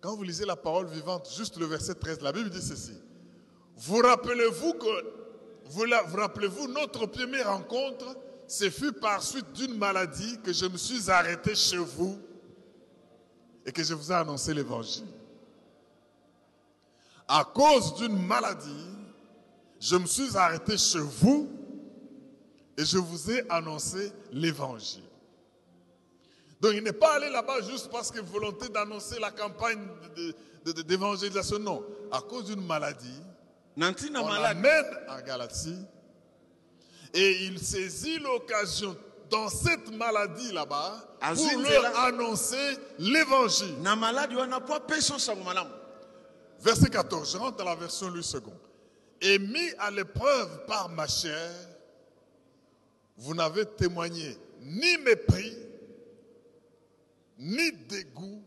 [0.00, 2.94] Quand vous lisez la parole vivante, juste le verset 13, la Bible dit ceci.
[3.76, 5.14] Vous rappelez-vous que,
[5.66, 8.16] vous rappelez-vous notre première rencontre,
[8.46, 12.18] ce fut par suite d'une maladie que je me suis arrêté chez vous
[13.64, 15.06] et que je vous ai annoncé l'évangile.
[17.28, 18.86] À cause d'une maladie,
[19.80, 21.50] je me suis arrêté chez vous
[22.76, 25.04] et je vous ai annoncé l'évangile.
[26.60, 29.80] Donc il n'est pas allé là-bas juste parce que volonté d'annoncer la campagne
[30.86, 31.58] d'évangélisation.
[31.58, 33.20] Non, à cause d'une maladie,
[33.76, 35.78] on l'amène à Galatie
[37.14, 38.96] et il saisit l'occasion
[39.30, 43.74] dans cette maladie là-bas pour leur annoncer l'évangile.
[46.60, 48.52] Verset 14, je rentre dans la version Louis II.
[49.20, 51.50] Et mis à l'épreuve par ma chair,
[53.16, 55.56] vous n'avez témoigné ni mépris,
[57.38, 58.42] ni dégoût.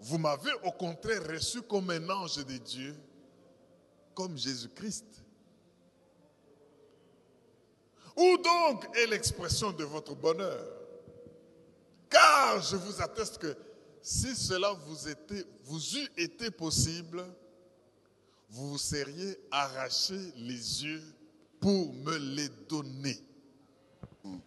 [0.00, 2.94] Vous m'avez au contraire reçu comme un ange de Dieu,
[4.14, 5.15] comme Jésus-Christ.
[8.16, 10.64] Où donc est l'expression de votre bonheur?
[12.08, 13.54] Car je vous atteste que
[14.00, 17.24] si cela vous, était, vous eût été possible,
[18.48, 21.02] vous vous seriez arraché les yeux
[21.60, 23.18] pour me les donner.
[24.22, 24.40] Vous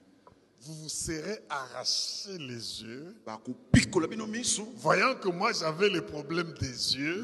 [0.76, 3.16] vous serez arraché les yeux,
[4.76, 7.24] voyant que moi j'avais les problèmes des yeux,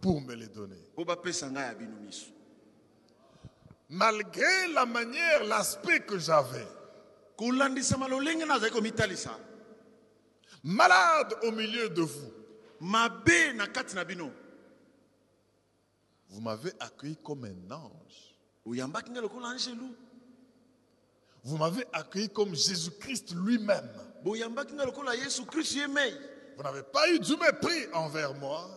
[0.00, 0.76] pour me les donner.
[3.90, 6.66] Malgré la manière, l'aspect que j'avais,
[10.64, 12.32] malade au milieu de vous,
[16.30, 18.36] vous m'avez accueilli comme un ange.
[21.42, 23.88] Vous m'avez accueilli comme Jésus-Christ lui-même.
[26.56, 28.68] Vous n'avez pas eu du mépris envers moi.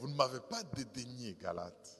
[0.00, 1.98] Vous ne m'avez pas dédaigné, Galate.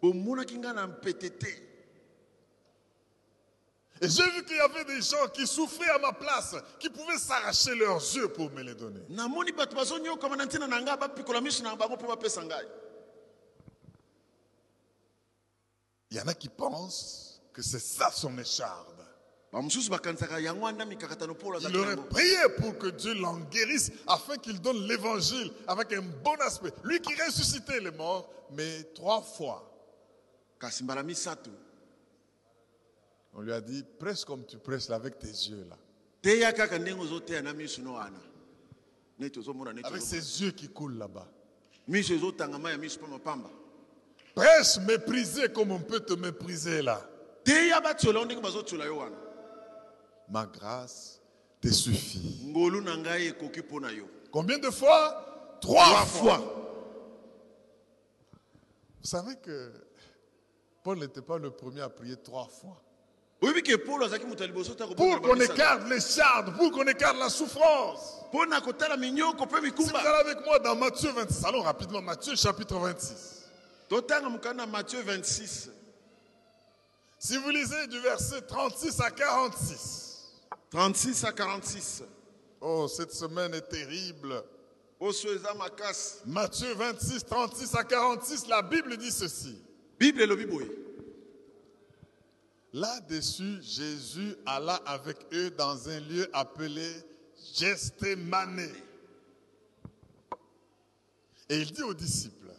[4.00, 7.16] Et j'ai vu qu'il y avait des gens qui souffraient à ma place, qui pouvaient
[7.18, 9.00] s'arracher leurs yeux pour me les donner.
[16.10, 18.93] Il y en a qui pensent que c'est ça son écharde.
[21.68, 26.34] Il aurait prié pour que Dieu l'en guérisse afin qu'il donne l'évangile avec un bon
[26.40, 26.72] aspect.
[26.82, 29.70] Lui qui ressuscitait les morts, mais trois fois.
[33.32, 34.56] On lui a dit, presse comme tu
[34.88, 35.76] là avec tes yeux là.
[39.86, 41.28] Avec ses yeux qui coulent là-bas.
[44.34, 47.00] Prêche méprisé comme on peut te mépriser là.
[50.28, 51.20] Ma grâce
[51.60, 52.52] te suffit.
[54.32, 55.56] Combien de fois?
[55.60, 56.38] Trois, Trois fois.
[56.38, 56.60] fois.
[59.02, 59.72] Vous savez que
[60.82, 62.80] Paul n'était pas le premier à prier trois fois.
[63.40, 68.20] Pour qu'on écarte les chardes, pour qu'on écarte la souffrance.
[68.32, 73.44] Si vous allez avec moi dans Matthieu 26, allons rapidement, Matthieu chapitre 26.
[73.88, 75.68] totanga mokanda na matthieu 26
[77.18, 80.03] Si vous lisez du verset 36 à 46.
[80.74, 82.02] 36 à 46
[82.60, 84.42] Oh, cette semaine est terrible.
[86.26, 89.56] Matthieu 26, 36 à 46, la Bible dit ceci.
[90.00, 90.66] bible elobi boye
[92.72, 96.90] Là-dessus, Jésus alla avec eux dans un lieu appelé
[97.54, 98.68] Gestémané.
[101.50, 102.50] Et il dit aux disciples,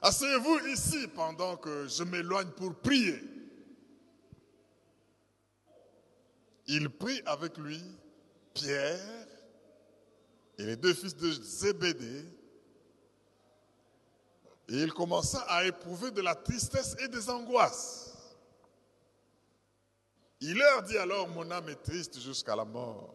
[0.00, 3.37] Asseyez-vous ici pendant que je m'éloigne pour prier.
[6.68, 7.82] Il prit avec lui
[8.52, 9.26] Pierre
[10.58, 12.24] et les deux fils de Zébédée.
[14.68, 18.14] Et il commença à éprouver de la tristesse et des angoisses.
[20.40, 23.14] Il leur dit alors, mon âme est triste jusqu'à la mort.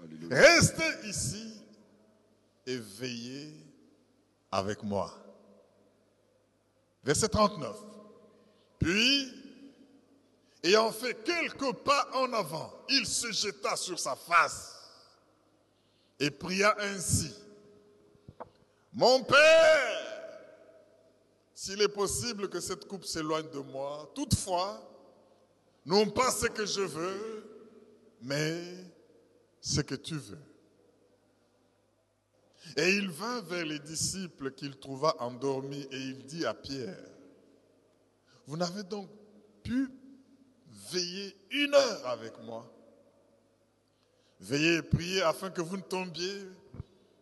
[0.00, 0.36] Alléluia.
[0.36, 1.62] Restez ici
[2.66, 3.54] et veillez
[4.50, 5.14] avec moi.
[7.04, 7.76] Verset 39.
[8.80, 9.41] Puis,
[10.62, 14.78] ayant fait quelques pas en avant, il se jeta sur sa face
[16.20, 17.34] et pria ainsi.
[18.92, 20.02] Mon Père,
[21.54, 24.80] s'il est possible que cette coupe s'éloigne de moi, toutefois,
[25.84, 27.44] non pas ce que je veux,
[28.20, 28.62] mais
[29.60, 30.38] ce que tu veux.
[32.76, 37.10] Et il vint vers les disciples qu'il trouva endormis et il dit à Pierre,
[38.46, 39.08] vous n'avez donc
[39.62, 39.88] pu
[40.92, 42.70] veiller une heure avec moi.
[44.40, 46.48] Veillez et priez afin que vous ne tombiez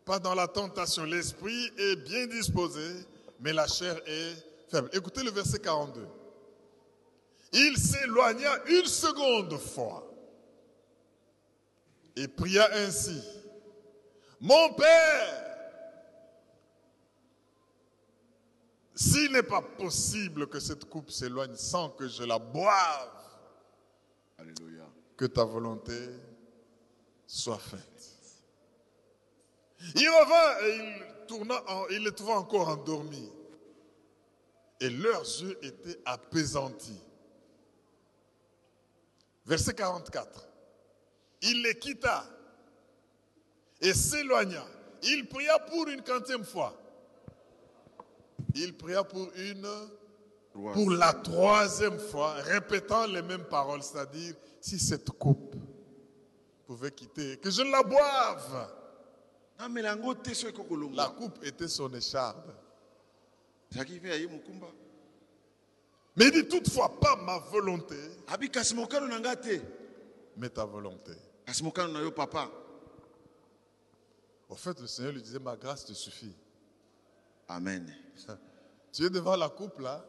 [0.05, 1.05] pas dans la tentation.
[1.05, 3.07] L'esprit est bien disposé,
[3.41, 4.35] mais la chair est
[4.71, 4.91] faible.
[4.93, 6.07] Écoutez le verset 42.
[7.53, 10.07] Il s'éloigna une seconde fois
[12.16, 13.23] et pria ainsi.
[14.41, 15.47] Mon Père,
[18.95, 23.20] s'il n'est pas possible que cette coupe s'éloigne sans que je la boive.
[25.21, 25.99] Que ta volonté
[27.27, 28.09] soit faite.
[29.95, 33.31] Il revint et il, tourna en- il les trouva encore endormis.
[34.81, 37.03] Et leurs yeux étaient apaisantis.
[39.45, 40.47] Verset 44.
[41.43, 42.25] Il les quitta
[43.83, 44.64] et s'éloigna.
[45.03, 46.75] Il pria pour une quantième fois.
[48.55, 49.68] Il pria pour une.
[50.53, 55.55] Pour la troisième fois, répétant les mêmes paroles, c'est-à-dire, si cette coupe
[56.66, 58.68] pouvait quitter, que je la boive.
[60.53, 62.51] kolongwa La coupe était son écharpe.
[66.16, 67.96] Mais il dit toutefois, pas ma volonté,
[70.36, 71.12] mais ta volonté.
[74.48, 76.34] Au fait, le Seigneur lui disait, ma grâce te suffit.
[77.48, 77.94] amen
[78.92, 80.05] Tu es devant la coupe là,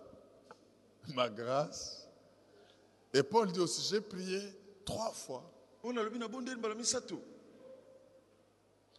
[1.09, 2.07] ma grâce.
[3.13, 4.41] Et Paul dit aussi, j'ai prié
[4.85, 5.43] trois fois.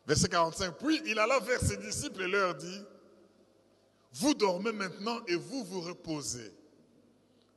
[0.07, 0.72] Verset 45.
[0.78, 2.82] Puis il alla vers ses disciples et leur dit,
[4.14, 6.53] vous dormez maintenant et vous vous reposez.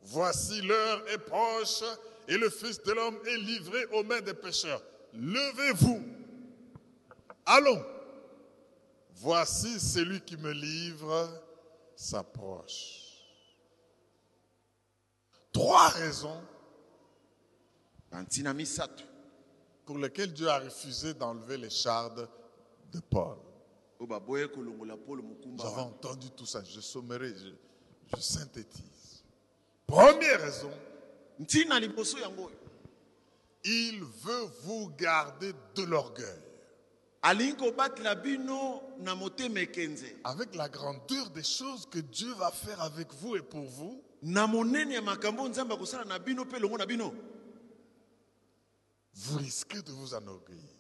[0.04, 1.84] Voici l'heure est proche
[2.28, 4.82] et le Fils de l'homme est livré aux mains des pécheurs.
[5.14, 6.04] Levez-vous.
[7.46, 7.84] Allons.
[9.16, 11.30] Voici celui qui me livre
[11.96, 13.05] s'approche.
[15.56, 16.42] Trois raisons
[19.86, 22.28] pour lesquelles Dieu a refusé d'enlever les chardes
[22.92, 23.38] de Paul.
[23.98, 24.98] J'avais wana.
[25.78, 27.54] entendu tout ça, je sommerai, je,
[28.14, 29.24] je synthétise.
[29.88, 30.72] Première raison,
[33.64, 36.42] il veut vous garder de l'orgueil.
[37.24, 37.62] Avec
[40.54, 44.94] la grandeur des choses que Dieu va faire avec vous et pour vous, na monene
[44.94, 47.14] ya makambo oyo nzambe akosala na bino mpe elongo na bino
[49.14, 50.76] vous risquez de vous enorgueillir.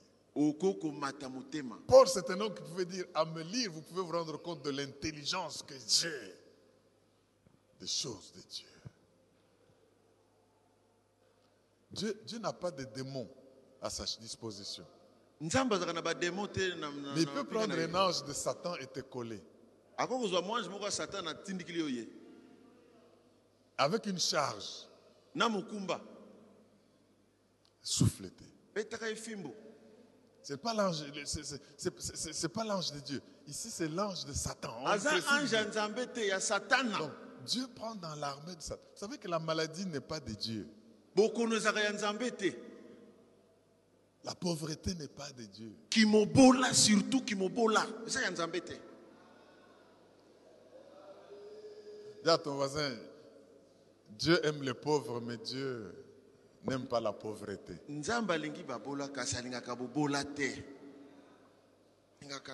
[1.88, 4.62] Paul, c'est un homme qui pouvait dire, à me lire, vous pouvez vous rendre compte
[4.64, 6.36] de l'intelligence que j'ai
[7.80, 8.68] des choses de Dieu.
[11.92, 13.30] Dieu, Dieu n'a pas de démons
[13.82, 14.86] à sa disposition.
[15.40, 19.42] Mais il peut prendre un ange de Satan et te coller.
[19.98, 22.08] akoki kozwa mwange moko ya satana atindikili yo ye
[23.78, 24.88] Avec une charge,
[25.34, 26.00] na mokumba
[27.82, 28.46] souffleter.
[28.74, 29.54] betaka ye fimbo
[30.42, 33.22] C'est pas l'ange, c'est- pas l'ange de Dieu.
[33.48, 34.70] Ici, c'est l'ange de Satan.
[37.00, 37.12] Donc,
[37.48, 38.82] Dieu prend dans l'armée de Satan.
[38.94, 40.68] Vous savez que la maladie n'est pas de Dieu.
[44.24, 45.76] La pauvreté n'est pas de Dieu.
[45.90, 47.86] kimobola surtout kimobola
[52.24, 52.92] Dis à ton voisin,
[54.18, 55.94] Dieu aime les pauvres, mais Dieu
[56.68, 57.74] n'aime pas la pauvreté.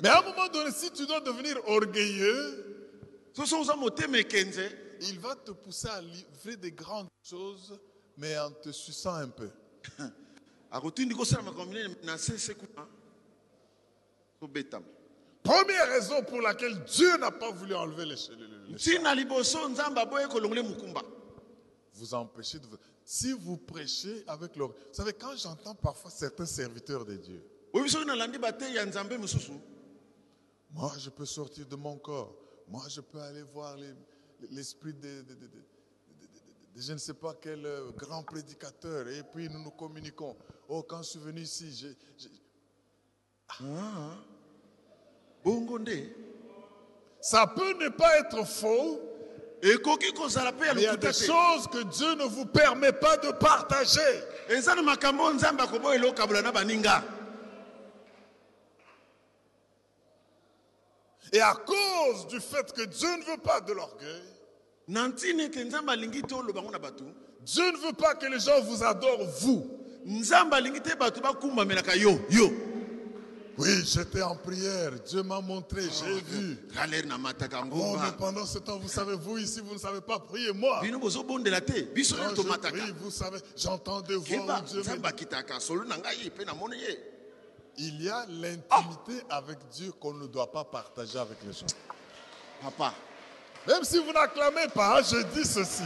[0.02, 2.78] Mais à un moment donné, si tu dois devenir orgueilleux,
[5.04, 7.80] Il va te pousser à livrer des grandes choses,
[8.18, 9.50] mais en te suçant un peu.
[15.44, 18.16] Première raison pour laquelle Dieu n'a pas voulu enlever les,
[18.70, 18.78] les-
[22.02, 22.66] vous empêcher de...
[23.06, 24.70] Si vous prêchez avec leur...
[24.70, 27.44] Vous savez, quand j'entends parfois certains serviteurs de Dieu,
[30.74, 32.36] moi je peux sortir de mon corps,
[32.68, 33.94] moi je peux aller voir les-
[34.50, 38.24] l'esprit de, de- de- de- de- de- de je ne sais pas quel euh, grand
[38.24, 40.36] prédicateur, et puis nous nous communiquons.
[40.70, 41.98] Oh, quand je suis venu ici, j'ai-
[45.46, 46.10] nde.
[47.20, 49.00] Ça peut ne pas être faux,
[50.76, 54.00] il y a des choses que Dieu ne vous permet pas de partager.
[61.34, 64.24] Et à cause du fait que Dieu ne veut pas de l'orgueil,
[67.46, 69.66] Dieu ne veut pas que les gens vous adorent, vous.
[73.62, 76.58] Oui, j'étais en prière, Dieu m'a montré, j'ai vu.
[77.80, 80.80] Oh, mais pendant ce temps, vous savez, vous ici, vous ne savez pas prier, moi.
[82.34, 84.98] tomataka prie, vous savez, j'entends des voix où Dieu me
[87.78, 91.68] Il y a l'intimité avec Dieu qu'on ne doit pas partager avec les gens.
[92.64, 92.96] papa
[93.68, 95.84] Même si vous n'acclamez pas, hein, je dis ceci.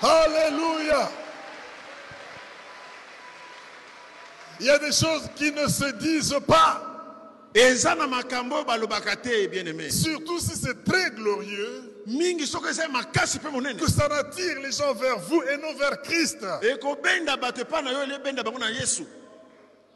[0.00, 1.10] Alléluia.
[4.60, 6.86] Il y a des choses qui ne se disent pas,
[9.90, 16.00] surtout si c'est très glorieux, que ça attire les gens vers vous et non vers
[16.02, 16.44] Christ.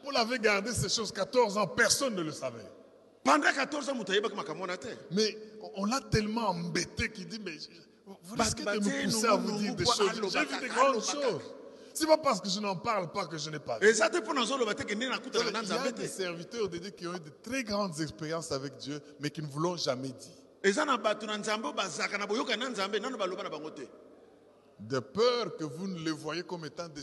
[0.03, 2.59] Vous l'avez gardé ces choses 14 ans, personne ne le savait.
[3.25, 5.35] pendant 14 ans moto ayebaki makambo wana te Mais
[5.75, 7.57] on l'a tellement embêté qu'il dit, mais
[8.05, 10.11] vous risquez de me pousser à vous dire des choses.
[10.31, 11.41] J'ai vu des grandes choses.
[11.95, 13.87] C'est pas parce que je n'en parle pas que je n'ai pas vu.
[13.89, 18.51] Il y a des te serviteurs de Dieu qui ont eu de très grandes expériences
[18.51, 20.35] avec Dieu, mais qui ne vous l'ont jamais dit.
[24.77, 27.01] De peur que vous ne les voyez comme étant des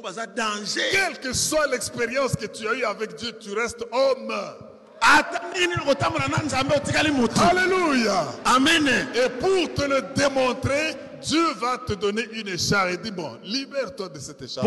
[0.00, 4.32] baza danger Quelle que soit l'expérience que tu as eue avec Dieu, tu restes homme.
[7.42, 8.26] Alléluia.
[8.44, 13.38] amen Et pour te le démontrer, Dieu va te donner une écharpe et dit, bon,
[13.42, 14.66] libère-toi de cette écharpe.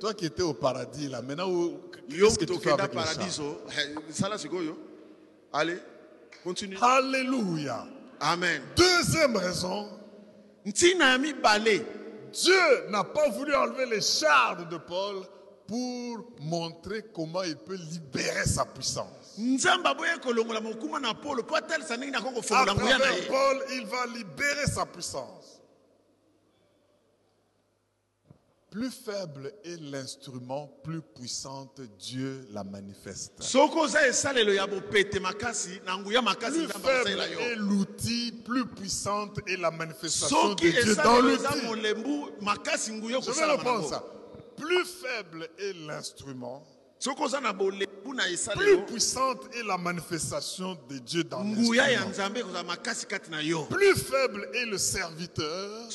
[0.00, 3.62] Toi qui étais au paradis, là, maintenant, où- yo qu'est-ce que tu fais avec paradiso.
[3.70, 3.94] Eh,
[5.52, 5.78] allez
[6.42, 6.76] continue.
[6.80, 7.86] Alléluia.
[8.20, 8.62] amen.
[8.76, 9.88] Deuxième raison,
[12.32, 15.22] Dieu n'a pas voulu enlever les chardes de Paul
[15.66, 19.23] pour montrer comment il peut libérer sa puissance.
[19.38, 23.24] Nzambe aboyi kolongola mokuma na polo mpo atalisa ndenge nako À kofongola nguya na travers
[23.24, 25.60] ye Paul, il va libérer sa puissance.
[28.74, 33.36] Plus faible est l'instrument, plus puissante Dieu la manifeste.
[33.36, 33.46] Plus
[36.82, 41.44] faible est l'outil, plus puissante est la manifestation de Dieu dans l'outil.
[43.22, 44.04] Je vais reprendre ça.
[44.56, 46.66] Plus faible est l'instrument,
[48.54, 52.12] plus puissante est la manifestation de Dieu dans l'instrument.
[53.68, 55.86] Plus faible est le serviteur,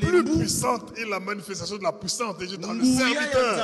[0.00, 3.56] plus puissante est la manifestation de la puissance de Dieu dans le serviteur.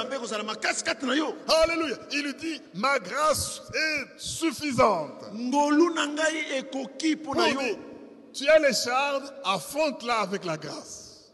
[1.62, 1.96] Alléluia.
[2.12, 5.24] Il lui dit, ma grâce est suffisante.
[7.24, 7.34] Pour
[8.34, 11.32] tu as les chardes, affronte-la avec la grâce.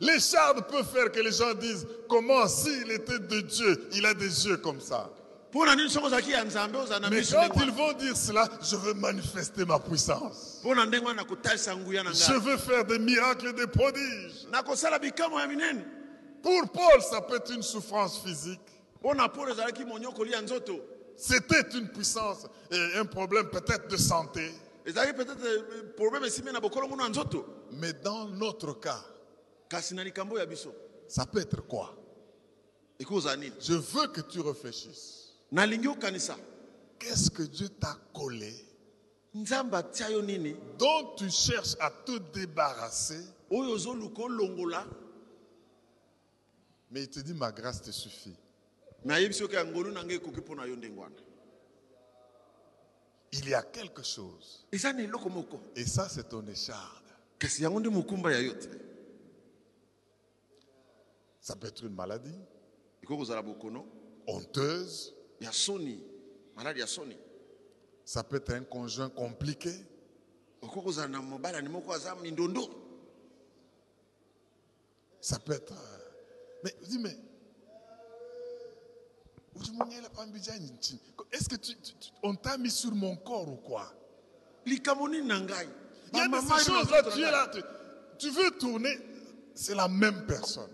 [0.00, 4.14] Les chardes peuvent faire que les gens disent, comment s'il était de Dieu, il a
[4.14, 5.10] des yeux comme ça.
[5.54, 5.76] Mais quand
[7.60, 10.62] ils vont dire cela, je veux manifester ma puissance.
[10.64, 14.46] Je veux faire des miracles et des prodiges.
[16.42, 18.60] Pour Paul, ça peut être une souffrance physique.
[21.16, 24.54] C'était une puissance et un problème peut-être de santé.
[27.10, 29.04] nzoto Mais dans notre cas,
[31.08, 31.96] ça peut être quoi?
[33.00, 35.34] Je veux que tu réfléchisses.
[36.98, 38.52] Qu'est-ce que Dieu t'a collé?
[39.34, 43.24] Dont tu cherches à te débarrasser,
[46.90, 48.36] mais il te dit ma grâce te suffit.
[53.34, 54.66] Il y a quelque chose.
[54.70, 54.78] Et
[55.86, 57.02] ça, c'est ton écharde.
[57.42, 58.68] kasi yango nde mokumba ya yo te
[61.42, 62.38] Ça peut être une maladie.
[64.28, 65.12] honteuse,
[68.04, 69.72] ça peut être un conjoint compliqué,
[75.20, 75.72] ça peut être...
[75.72, 75.98] euh,
[76.64, 77.16] Mais dis, mais...
[81.32, 83.92] Est-ce que tu, tu- tu- on t'a mis sur mon corps ou quoi?
[86.12, 86.28] Il y a
[87.22, 87.48] es là,
[88.18, 88.96] tu veux tourner,
[89.54, 90.70] c'est la même personne.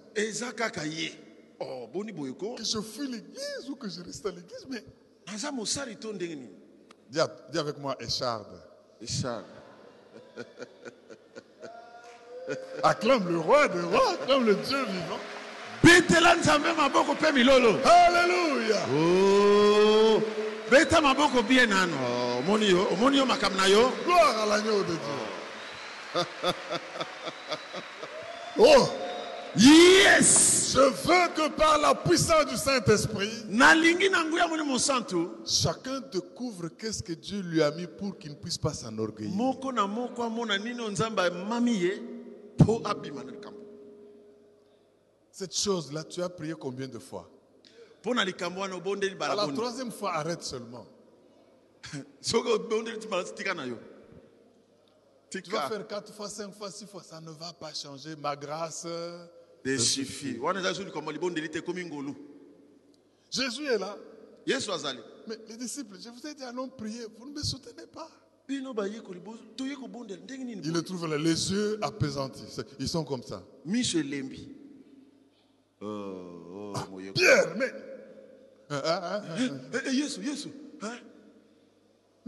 [1.60, 1.88] oh,
[2.56, 4.84] Que je fuis l'église ou que je reste à l'église, mais...
[7.10, 7.20] Dis,
[7.52, 8.46] dis avec moi, écharde.
[9.00, 9.42] eshar
[12.82, 15.18] Acclame le roi des rois, acclame le Dieu vivant.
[15.82, 18.80] betela nzambe maboko mpe milolo Alléluia.
[18.94, 20.20] Oh,
[20.70, 24.82] beta maboko bien nano Oh, omoni yo omoni yo makambo na yo Gloire à l'agneau
[24.82, 25.18] de Dieu.
[28.58, 28.88] oh,
[29.56, 30.72] yes.
[30.74, 33.30] Je veux que par la puissance du Saint-Esprit,
[35.46, 39.32] chacun découvre qu'est-ce que Dieu lui a mis pour qu'il ne puisse pas s'enorgueillir.
[45.30, 47.30] Cette chose-là, tu as prié combien de fois?
[48.06, 50.86] À la troisième fois, arrête seulement.
[52.20, 53.78] soki obondeli ti bala tika na yo
[55.30, 58.16] Tu vas faire quatre fois, cinq fois, six fois, ça ne va pas changer.
[58.16, 58.86] Ma grâce.
[61.48, 62.14] te ngolu
[63.30, 63.96] Jésus est là.
[65.26, 67.04] Mais les disciples, je vous ai dit, allons prier.
[67.18, 68.08] Vous ne me soutenez pas.
[68.48, 68.62] nini
[70.72, 72.56] le trouvent là, les yeux apaisantis.
[72.78, 73.44] Ils sont comme ça.
[73.66, 74.54] miso elembi
[75.80, 77.14] Oh, oh, moyeko.
[77.14, 77.72] Pierre, mais.
[78.70, 79.22] Hein, hein.
[79.72, 80.48] Eh, eh, yesu yesu
[80.82, 80.98] hein?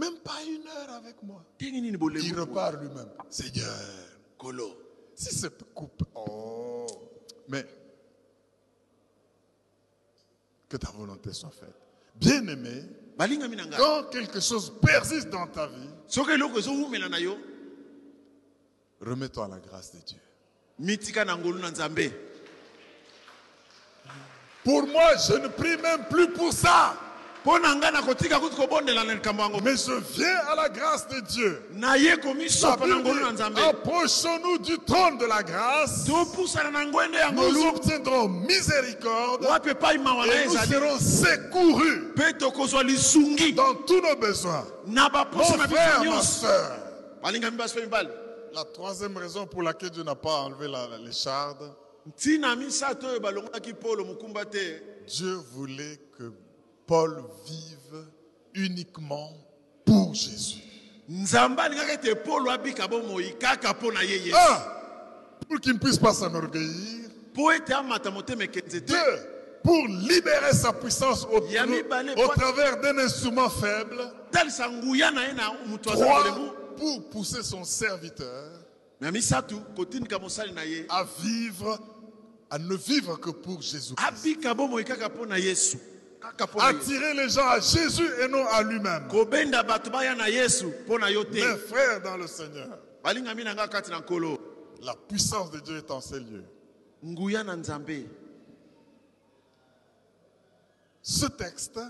[0.00, 1.44] Même pas une heure avec moi.
[1.60, 3.10] Il repart lui-même.
[3.28, 3.68] Seigneur,
[5.14, 6.02] si c'est coupe.
[6.14, 6.86] Oh.
[7.48, 7.66] Mais.
[10.70, 11.74] Que ta volonté soit faite.
[12.14, 12.84] Bien-aimé,
[13.76, 15.90] quand quelque chose persiste dans ta vie,
[19.00, 20.18] remets-toi à la grâce de Dieu.
[24.64, 26.98] Pour moi, je ne prie même plus pour ça.
[29.62, 31.62] Mais je viens à la grâce de Dieu.
[33.62, 36.04] approchons-nous du trône de la grâce.
[37.32, 39.42] Nous obtiendrons miséricorde
[40.26, 42.12] et nous serons secourus
[43.54, 44.66] dans tous nos besoins.
[45.24, 46.76] Mon frère, ma soeur.
[48.52, 51.72] La troisième raison pour laquelle Dieu n'a pas enlevé la- l'écharde,
[55.06, 56.32] Dieu voulait que
[56.90, 58.04] Paul vive
[58.52, 59.30] uniquement
[59.84, 60.58] pour Jésus.
[64.34, 64.62] Un,
[65.48, 67.08] pour qu'il ne puisse pas s'enorgueillir.
[68.80, 68.96] Deux,
[69.62, 71.40] pour libérer sa puissance au,
[72.34, 74.12] travers d'un instrument faible.
[75.82, 76.24] Trois,
[76.76, 78.50] pour pousser son serviteur
[80.88, 81.78] à vivre,
[82.50, 83.94] à ne vivre que pour Jésus.
[86.68, 89.08] Attirer les gens à Jésus et non à lui-même.
[91.32, 92.78] Mes frères dans le Seigneur,
[94.82, 96.44] la puissance de Dieu est en ces lieux.
[101.02, 101.80] Ce texte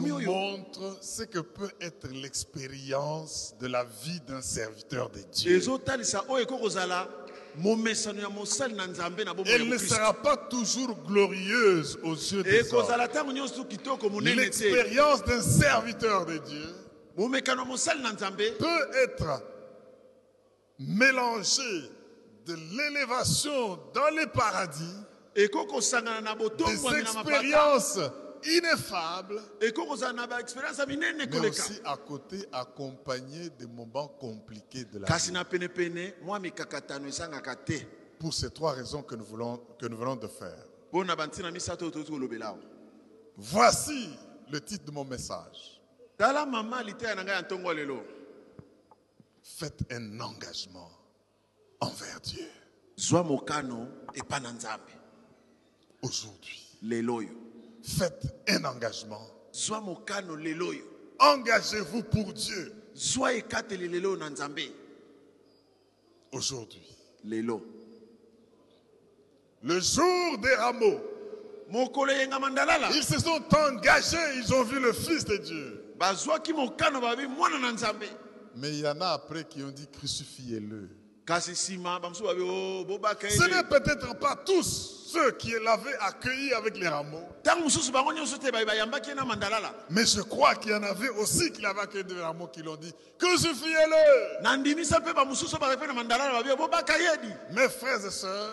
[0.00, 5.60] nous montre ce que peut être l'expérience de la vie d'un serviteur de Dieu.
[9.46, 12.86] Elle ne sera pas toujours glorieuse aux yeux des hommes.
[14.22, 16.74] L'expérience d'un serviteur de Dieu
[17.16, 19.42] peut être
[20.78, 21.90] mélangée
[22.46, 24.84] de l'élévation dans les paradis,
[25.34, 25.44] des
[26.98, 27.98] expériences
[28.46, 35.12] ya minene mais aussi à côté accompagné de moments compliqués de la vie.
[38.18, 40.64] Pour ces trois raisons que nous, voulons, que nous venons de faire.
[43.36, 44.08] Voici
[44.50, 45.80] le titre de mon message.
[49.42, 50.90] Faites un engagement
[51.80, 52.46] envers Dieu
[56.02, 56.62] aujourd'hui.
[57.86, 59.22] Faites un engagement.
[61.18, 62.72] Engagez-vous pour Dieu.
[66.32, 66.96] Aujourd'hui.
[69.62, 71.00] Le jour des rameaux,
[71.70, 75.82] ils se sont engagés, ils ont vu le Fils de Dieu.
[78.56, 80.88] Mais il y en a après qui ont dit crucifiez-le.
[81.26, 86.52] kasi nsima bamosusu babi o bobaka Ce n'est peut-être pas tous, ceux qui l'avaient accueilli
[86.52, 87.22] avec les rameaux.
[89.90, 92.62] Mais je crois qu'il y en avait aussi qui l'avaient accueilli avec les rameaux qui
[92.62, 94.42] l'ont dit Crucifiez-le
[96.56, 98.52] bobaka yedi Mes frères et sœurs,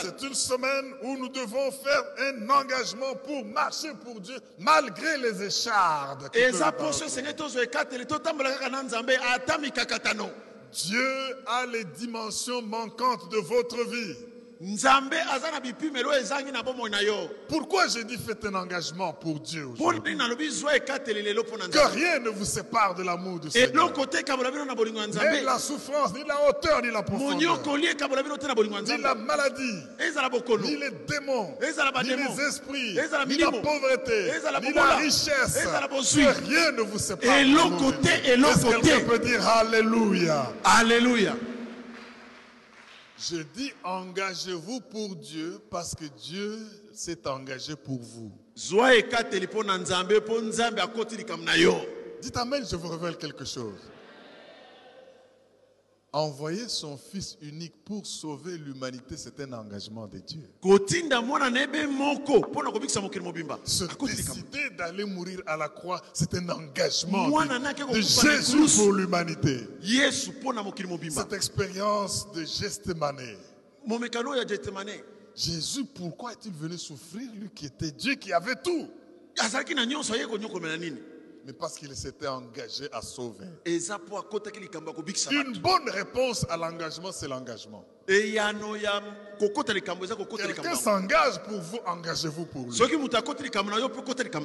[0.00, 5.42] c'est une semaine où nous devons faire un engagement pour marcher pour Dieu malgré les
[5.42, 6.30] échardes.
[10.72, 14.16] Dieu a les dimensions manquantes de votre vie.
[17.48, 19.68] Pourquoi j'ai dit faites un engagement pour Dieu
[21.70, 23.92] Que rien ne vous sépare de l'amour du Seigneur.
[25.32, 27.62] Ni la souffrance, ni la hauteur, ni la profondeur,
[28.96, 29.82] ni la maladie,
[30.70, 31.54] ni les démons,
[32.02, 32.94] ni les esprits,
[33.26, 35.54] ni la pauvreté, ni la richesse.
[36.24, 37.30] Que rien ne vous sépare.
[37.44, 38.32] de l'amour de Dieu.
[38.50, 40.52] Est-ce que quelqu'un peut dire Alléluia?
[40.64, 41.34] Alleluya
[43.30, 46.58] Je dis engagez-vous pour Dieu parce que Dieu
[46.92, 48.30] s'est engagé pour vous.
[52.20, 53.78] Dites Amen, je vous révèle quelque chose.
[56.16, 60.48] Envoyer son Fils unique pour sauver l'humanité, c'est un engagement de Dieu.
[63.64, 63.84] Se
[64.32, 67.32] décider d'aller mourir à la croix, c'est un engagement de,
[67.94, 69.66] de Jésus pour l'humanité.
[71.10, 73.18] Cette expérience de jetemane
[75.34, 78.88] Jésus, pourquoi est-il venu souffrir, lui qui était Dieu, qui avait tout?
[81.46, 83.46] Mais parce qu'il s'était engagé à sauver.
[85.34, 87.84] Une bonne réponse à l'engagement, c'est l'engagement.
[90.54, 92.72] Quelqu'un s'engage pour vous, engagez-vous pour lui.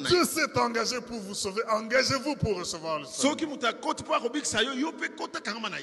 [0.09, 3.21] Dieu s'est engagé pour vous sauver, engagez-vous pour recevoir le salut.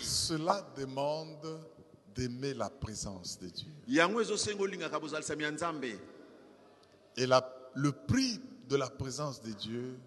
[0.02, 1.60] Cela demande
[2.14, 3.70] d'aimer la présence de Dieu.
[7.16, 7.42] Et la-
[7.74, 8.38] le prix
[8.68, 9.98] de la présence de Dieu,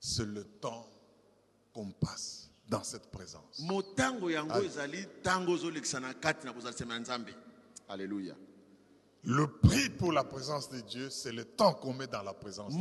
[0.00, 0.86] c'est le temps
[1.72, 3.60] qu'on passe dans cette présence.
[7.88, 8.34] alleluya
[9.24, 12.72] Le prix pour la présence de Dieu, c'est le temps qu'on met dans la présence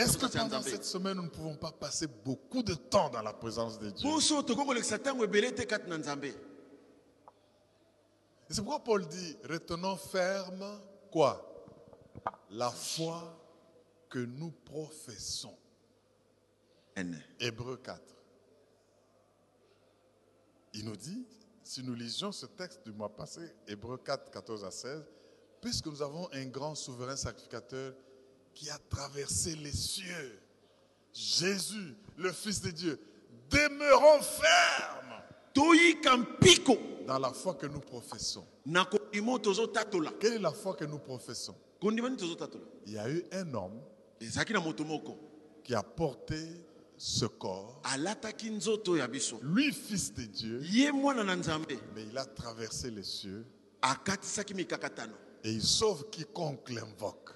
[0.00, 3.32] Est-ce que pendant cette semaine, nous ne pouvons pas passer beaucoup de temps dans la
[3.32, 4.08] présence de Dieu?
[8.50, 10.80] C'est pourquoi Paul dit, retenons ferme
[11.10, 11.50] quoi?
[12.50, 13.43] La foi
[14.14, 15.58] que nous professons.
[17.40, 18.00] Hébreu 4.
[20.74, 21.26] Il nous dit,
[21.64, 25.04] si nous lisions ce texte du mois passé, Hébreu 4, 14 à 16,
[25.60, 27.92] puisque nous avons un grand souverain sacrificateur
[28.54, 30.40] qui a traversé les cieux,
[31.12, 33.00] Jésus, le Fils de Dieu,
[33.50, 35.22] demeurons fermes
[37.04, 38.46] dans la foi que nous professons.
[40.20, 41.56] Quelle est la foi que nous professons?
[41.82, 43.82] Il y a eu un homme
[45.62, 46.36] qui a porté
[46.96, 47.80] ce corps,
[49.42, 50.60] lui fils de Dieu,
[51.94, 53.44] mais il a traversé les cieux.
[55.46, 57.30] Et il sauve quiconque l'invoque.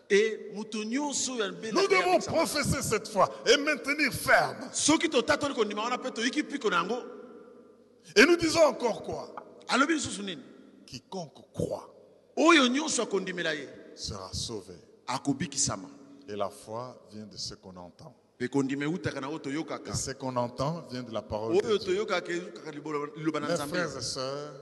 [1.74, 4.70] Nous devons professer cette foi et maintenir ferme.
[8.16, 9.34] Et nous disons encore quoi?
[10.86, 11.94] Quiconque croit
[13.94, 14.74] sera sauvé.
[16.28, 18.14] Et la foi vient de ce qu'on entend.
[18.40, 22.06] Et ce qu'on entend vient de la parole de oyo Dieu.
[23.40, 24.52] Mes frères et sœurs,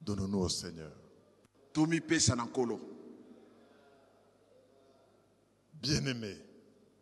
[0.00, 0.90] donnons-nous au Seigneur.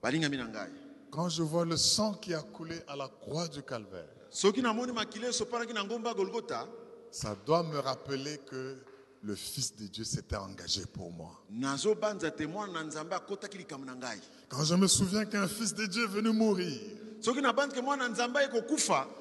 [0.03, 0.71] ngai
[1.11, 4.51] quand je vois le sang qui a coulé à la croix du calvaire, ça
[7.45, 8.79] doit me rappeler que
[9.23, 11.33] le Fils de Dieu s'était engagé pour moi.
[14.49, 16.81] Quand je me souviens qu'un Fils de Dieu est venu mourir,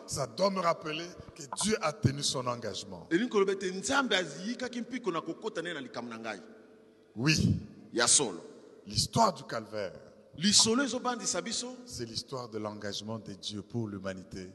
[0.07, 3.05] ça doit me rappeler que Dieu a tenu son engagement.
[7.15, 7.59] Oui,
[8.87, 9.91] l'histoire du calvaire,
[11.85, 14.49] c'est l'histoire de l'engagement de Dieu pour l'humanité.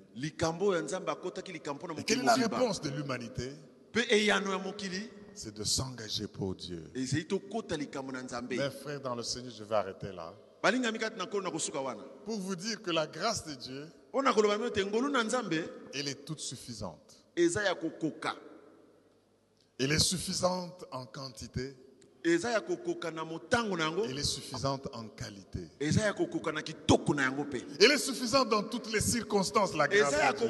[1.99, 3.53] Et quelle est la réponse de l'humanité?
[5.35, 6.91] C'est de s'engager pour Dieu.
[6.95, 10.33] Mes frères dans le Seigneur, je vais arrêter là.
[12.25, 13.87] Pour vous dire que la grâce de Dieu,
[15.93, 17.17] elle est toute suffisante.
[19.77, 21.77] Elle est suffisante en quantité,
[22.27, 25.69] Elle est suffisante en qualité.
[25.79, 25.89] Elle
[27.91, 30.49] est suffisante dans toutes les circonstances, la grâce de Dieu.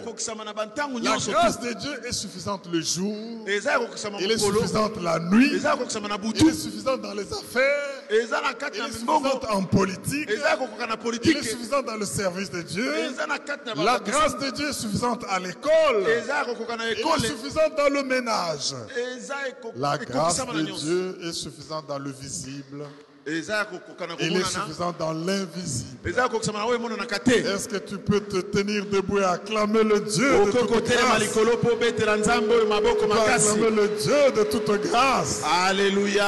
[1.03, 3.17] La grâce de Dieu est suffisante le jour,
[3.47, 3.55] elle
[4.31, 7.94] est suffisante la nuit, elle est suffisante dans les affaires,
[8.91, 12.93] suffisante en politique, elle est politike suffisante dans le service de Dieu.
[13.85, 18.75] La grâce de Dieu est suffisante à l'école, elle est ekole suffisante dans le ménage.
[19.49, 22.85] eko- La grâce ekokisama na de Dieu est suffisante dans le visible,
[24.21, 25.99] elle est komonana suffisante dans l'invisible.
[27.47, 31.23] Est-ce que tu peux te tenir debout et acclamer le Dieu de toute grâce?
[33.55, 35.43] acclamer le Dieu de toute grâce.
[35.67, 36.25] alleluya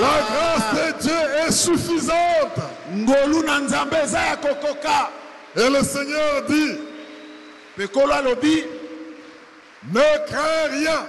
[0.00, 2.58] La grâce de Dieu est suffisante.
[5.56, 6.72] Et le Seigneur dit,
[9.92, 11.06] ne crains rien.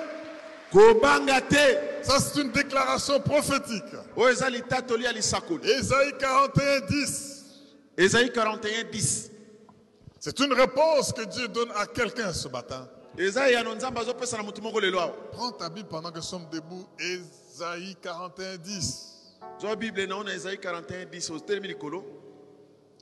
[2.04, 3.84] Ça, c'est une déclaration prophétique.
[5.66, 7.32] Ésaïe 41, 10.
[7.98, 9.32] ezali 41 10
[10.20, 12.88] C'est une réponse que Dieu donne à quelqu'un ce matin.
[15.32, 16.86] Prends ta Bible pendant que nous sommes debout.
[17.00, 19.08] Ésaïe 41, 10.
[19.60, 20.00] zwa bible
[20.34, 22.04] ezali 41 10 otelemi likolo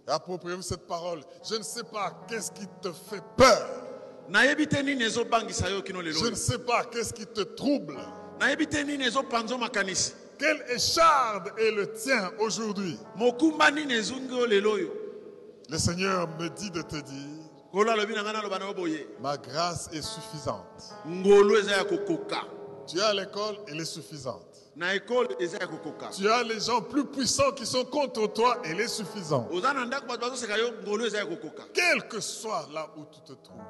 [0.08, 1.22] Appropriez-vous cette parole.
[1.47, 3.68] Je ne sais pas qu'est-ce qui te fait peur.
[4.28, 4.34] Je
[6.30, 7.97] ne sais pas qu'est-ce qui te trouble.
[10.40, 12.98] Quelle écharde est le tien aujourd'hui?
[15.70, 17.40] Le Seigneur me dit de te dire,
[19.22, 20.96] ma grâce est suffisante.
[22.88, 24.46] Tu es à l'école, elle est suffisante.
[26.16, 29.52] Tu as les gens plus puissants qui sont contre toi, elle est suffisante.
[29.52, 31.64] oza na ndako bato bazoseka yo ngolu eza ya kokoka.
[31.74, 33.62] Quel que soit là où tu te trouves,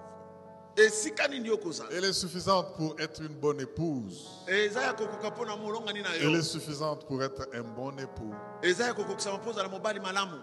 [1.91, 4.27] elle est suffisante pour être une bonne épouse.
[6.21, 8.33] Elle est suffisante pour être un bon époux.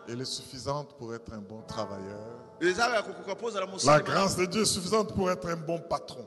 [0.08, 2.20] Elle est suffisante pour être un bon travailleur.
[3.86, 6.26] La grâce de Dieu est suffisante pour être un bon patron.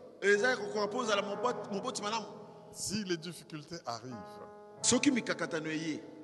[2.72, 4.14] Si les difficultés arrivent,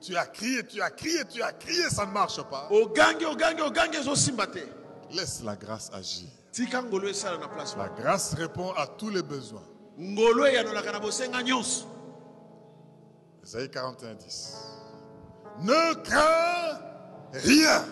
[0.01, 2.67] tu as crié, tu as crié, tu as crié, ça ne marche pas.
[5.11, 6.29] Laisse la grâce agir.
[7.49, 9.63] Place La grâce répond à tous les besoins.
[11.43, 11.85] nyonso
[13.43, 14.57] Isaïe 41, 10.
[15.61, 16.79] Ne crains
[17.33, 17.85] rien,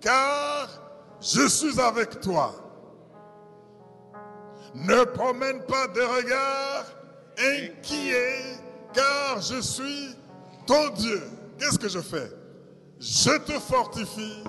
[0.00, 0.68] car
[1.20, 2.52] je suis avec toi.
[4.74, 6.84] Ne promène pas de regard
[7.38, 8.58] inquiet,
[8.92, 10.14] car je suis
[10.66, 11.22] ton Dieu.
[11.58, 12.30] Qu'est-ce que je fais?
[12.98, 14.44] Je te fortifie,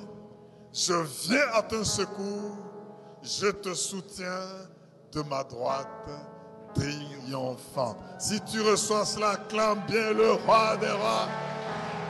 [0.74, 0.94] je
[1.28, 2.58] viens à ton secours,
[3.24, 4.68] je te soutiens
[5.12, 5.88] de ma droite
[6.76, 7.98] triomphante.
[8.20, 11.28] Si tu reçois cela, acclame bien le roi des rois.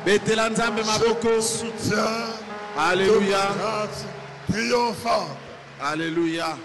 [0.05, 3.37] Je te soutiens de Alléluia.
[3.49, 4.05] ma droite
[4.51, 5.37] triomphante.
[5.81, 6.57] aleluya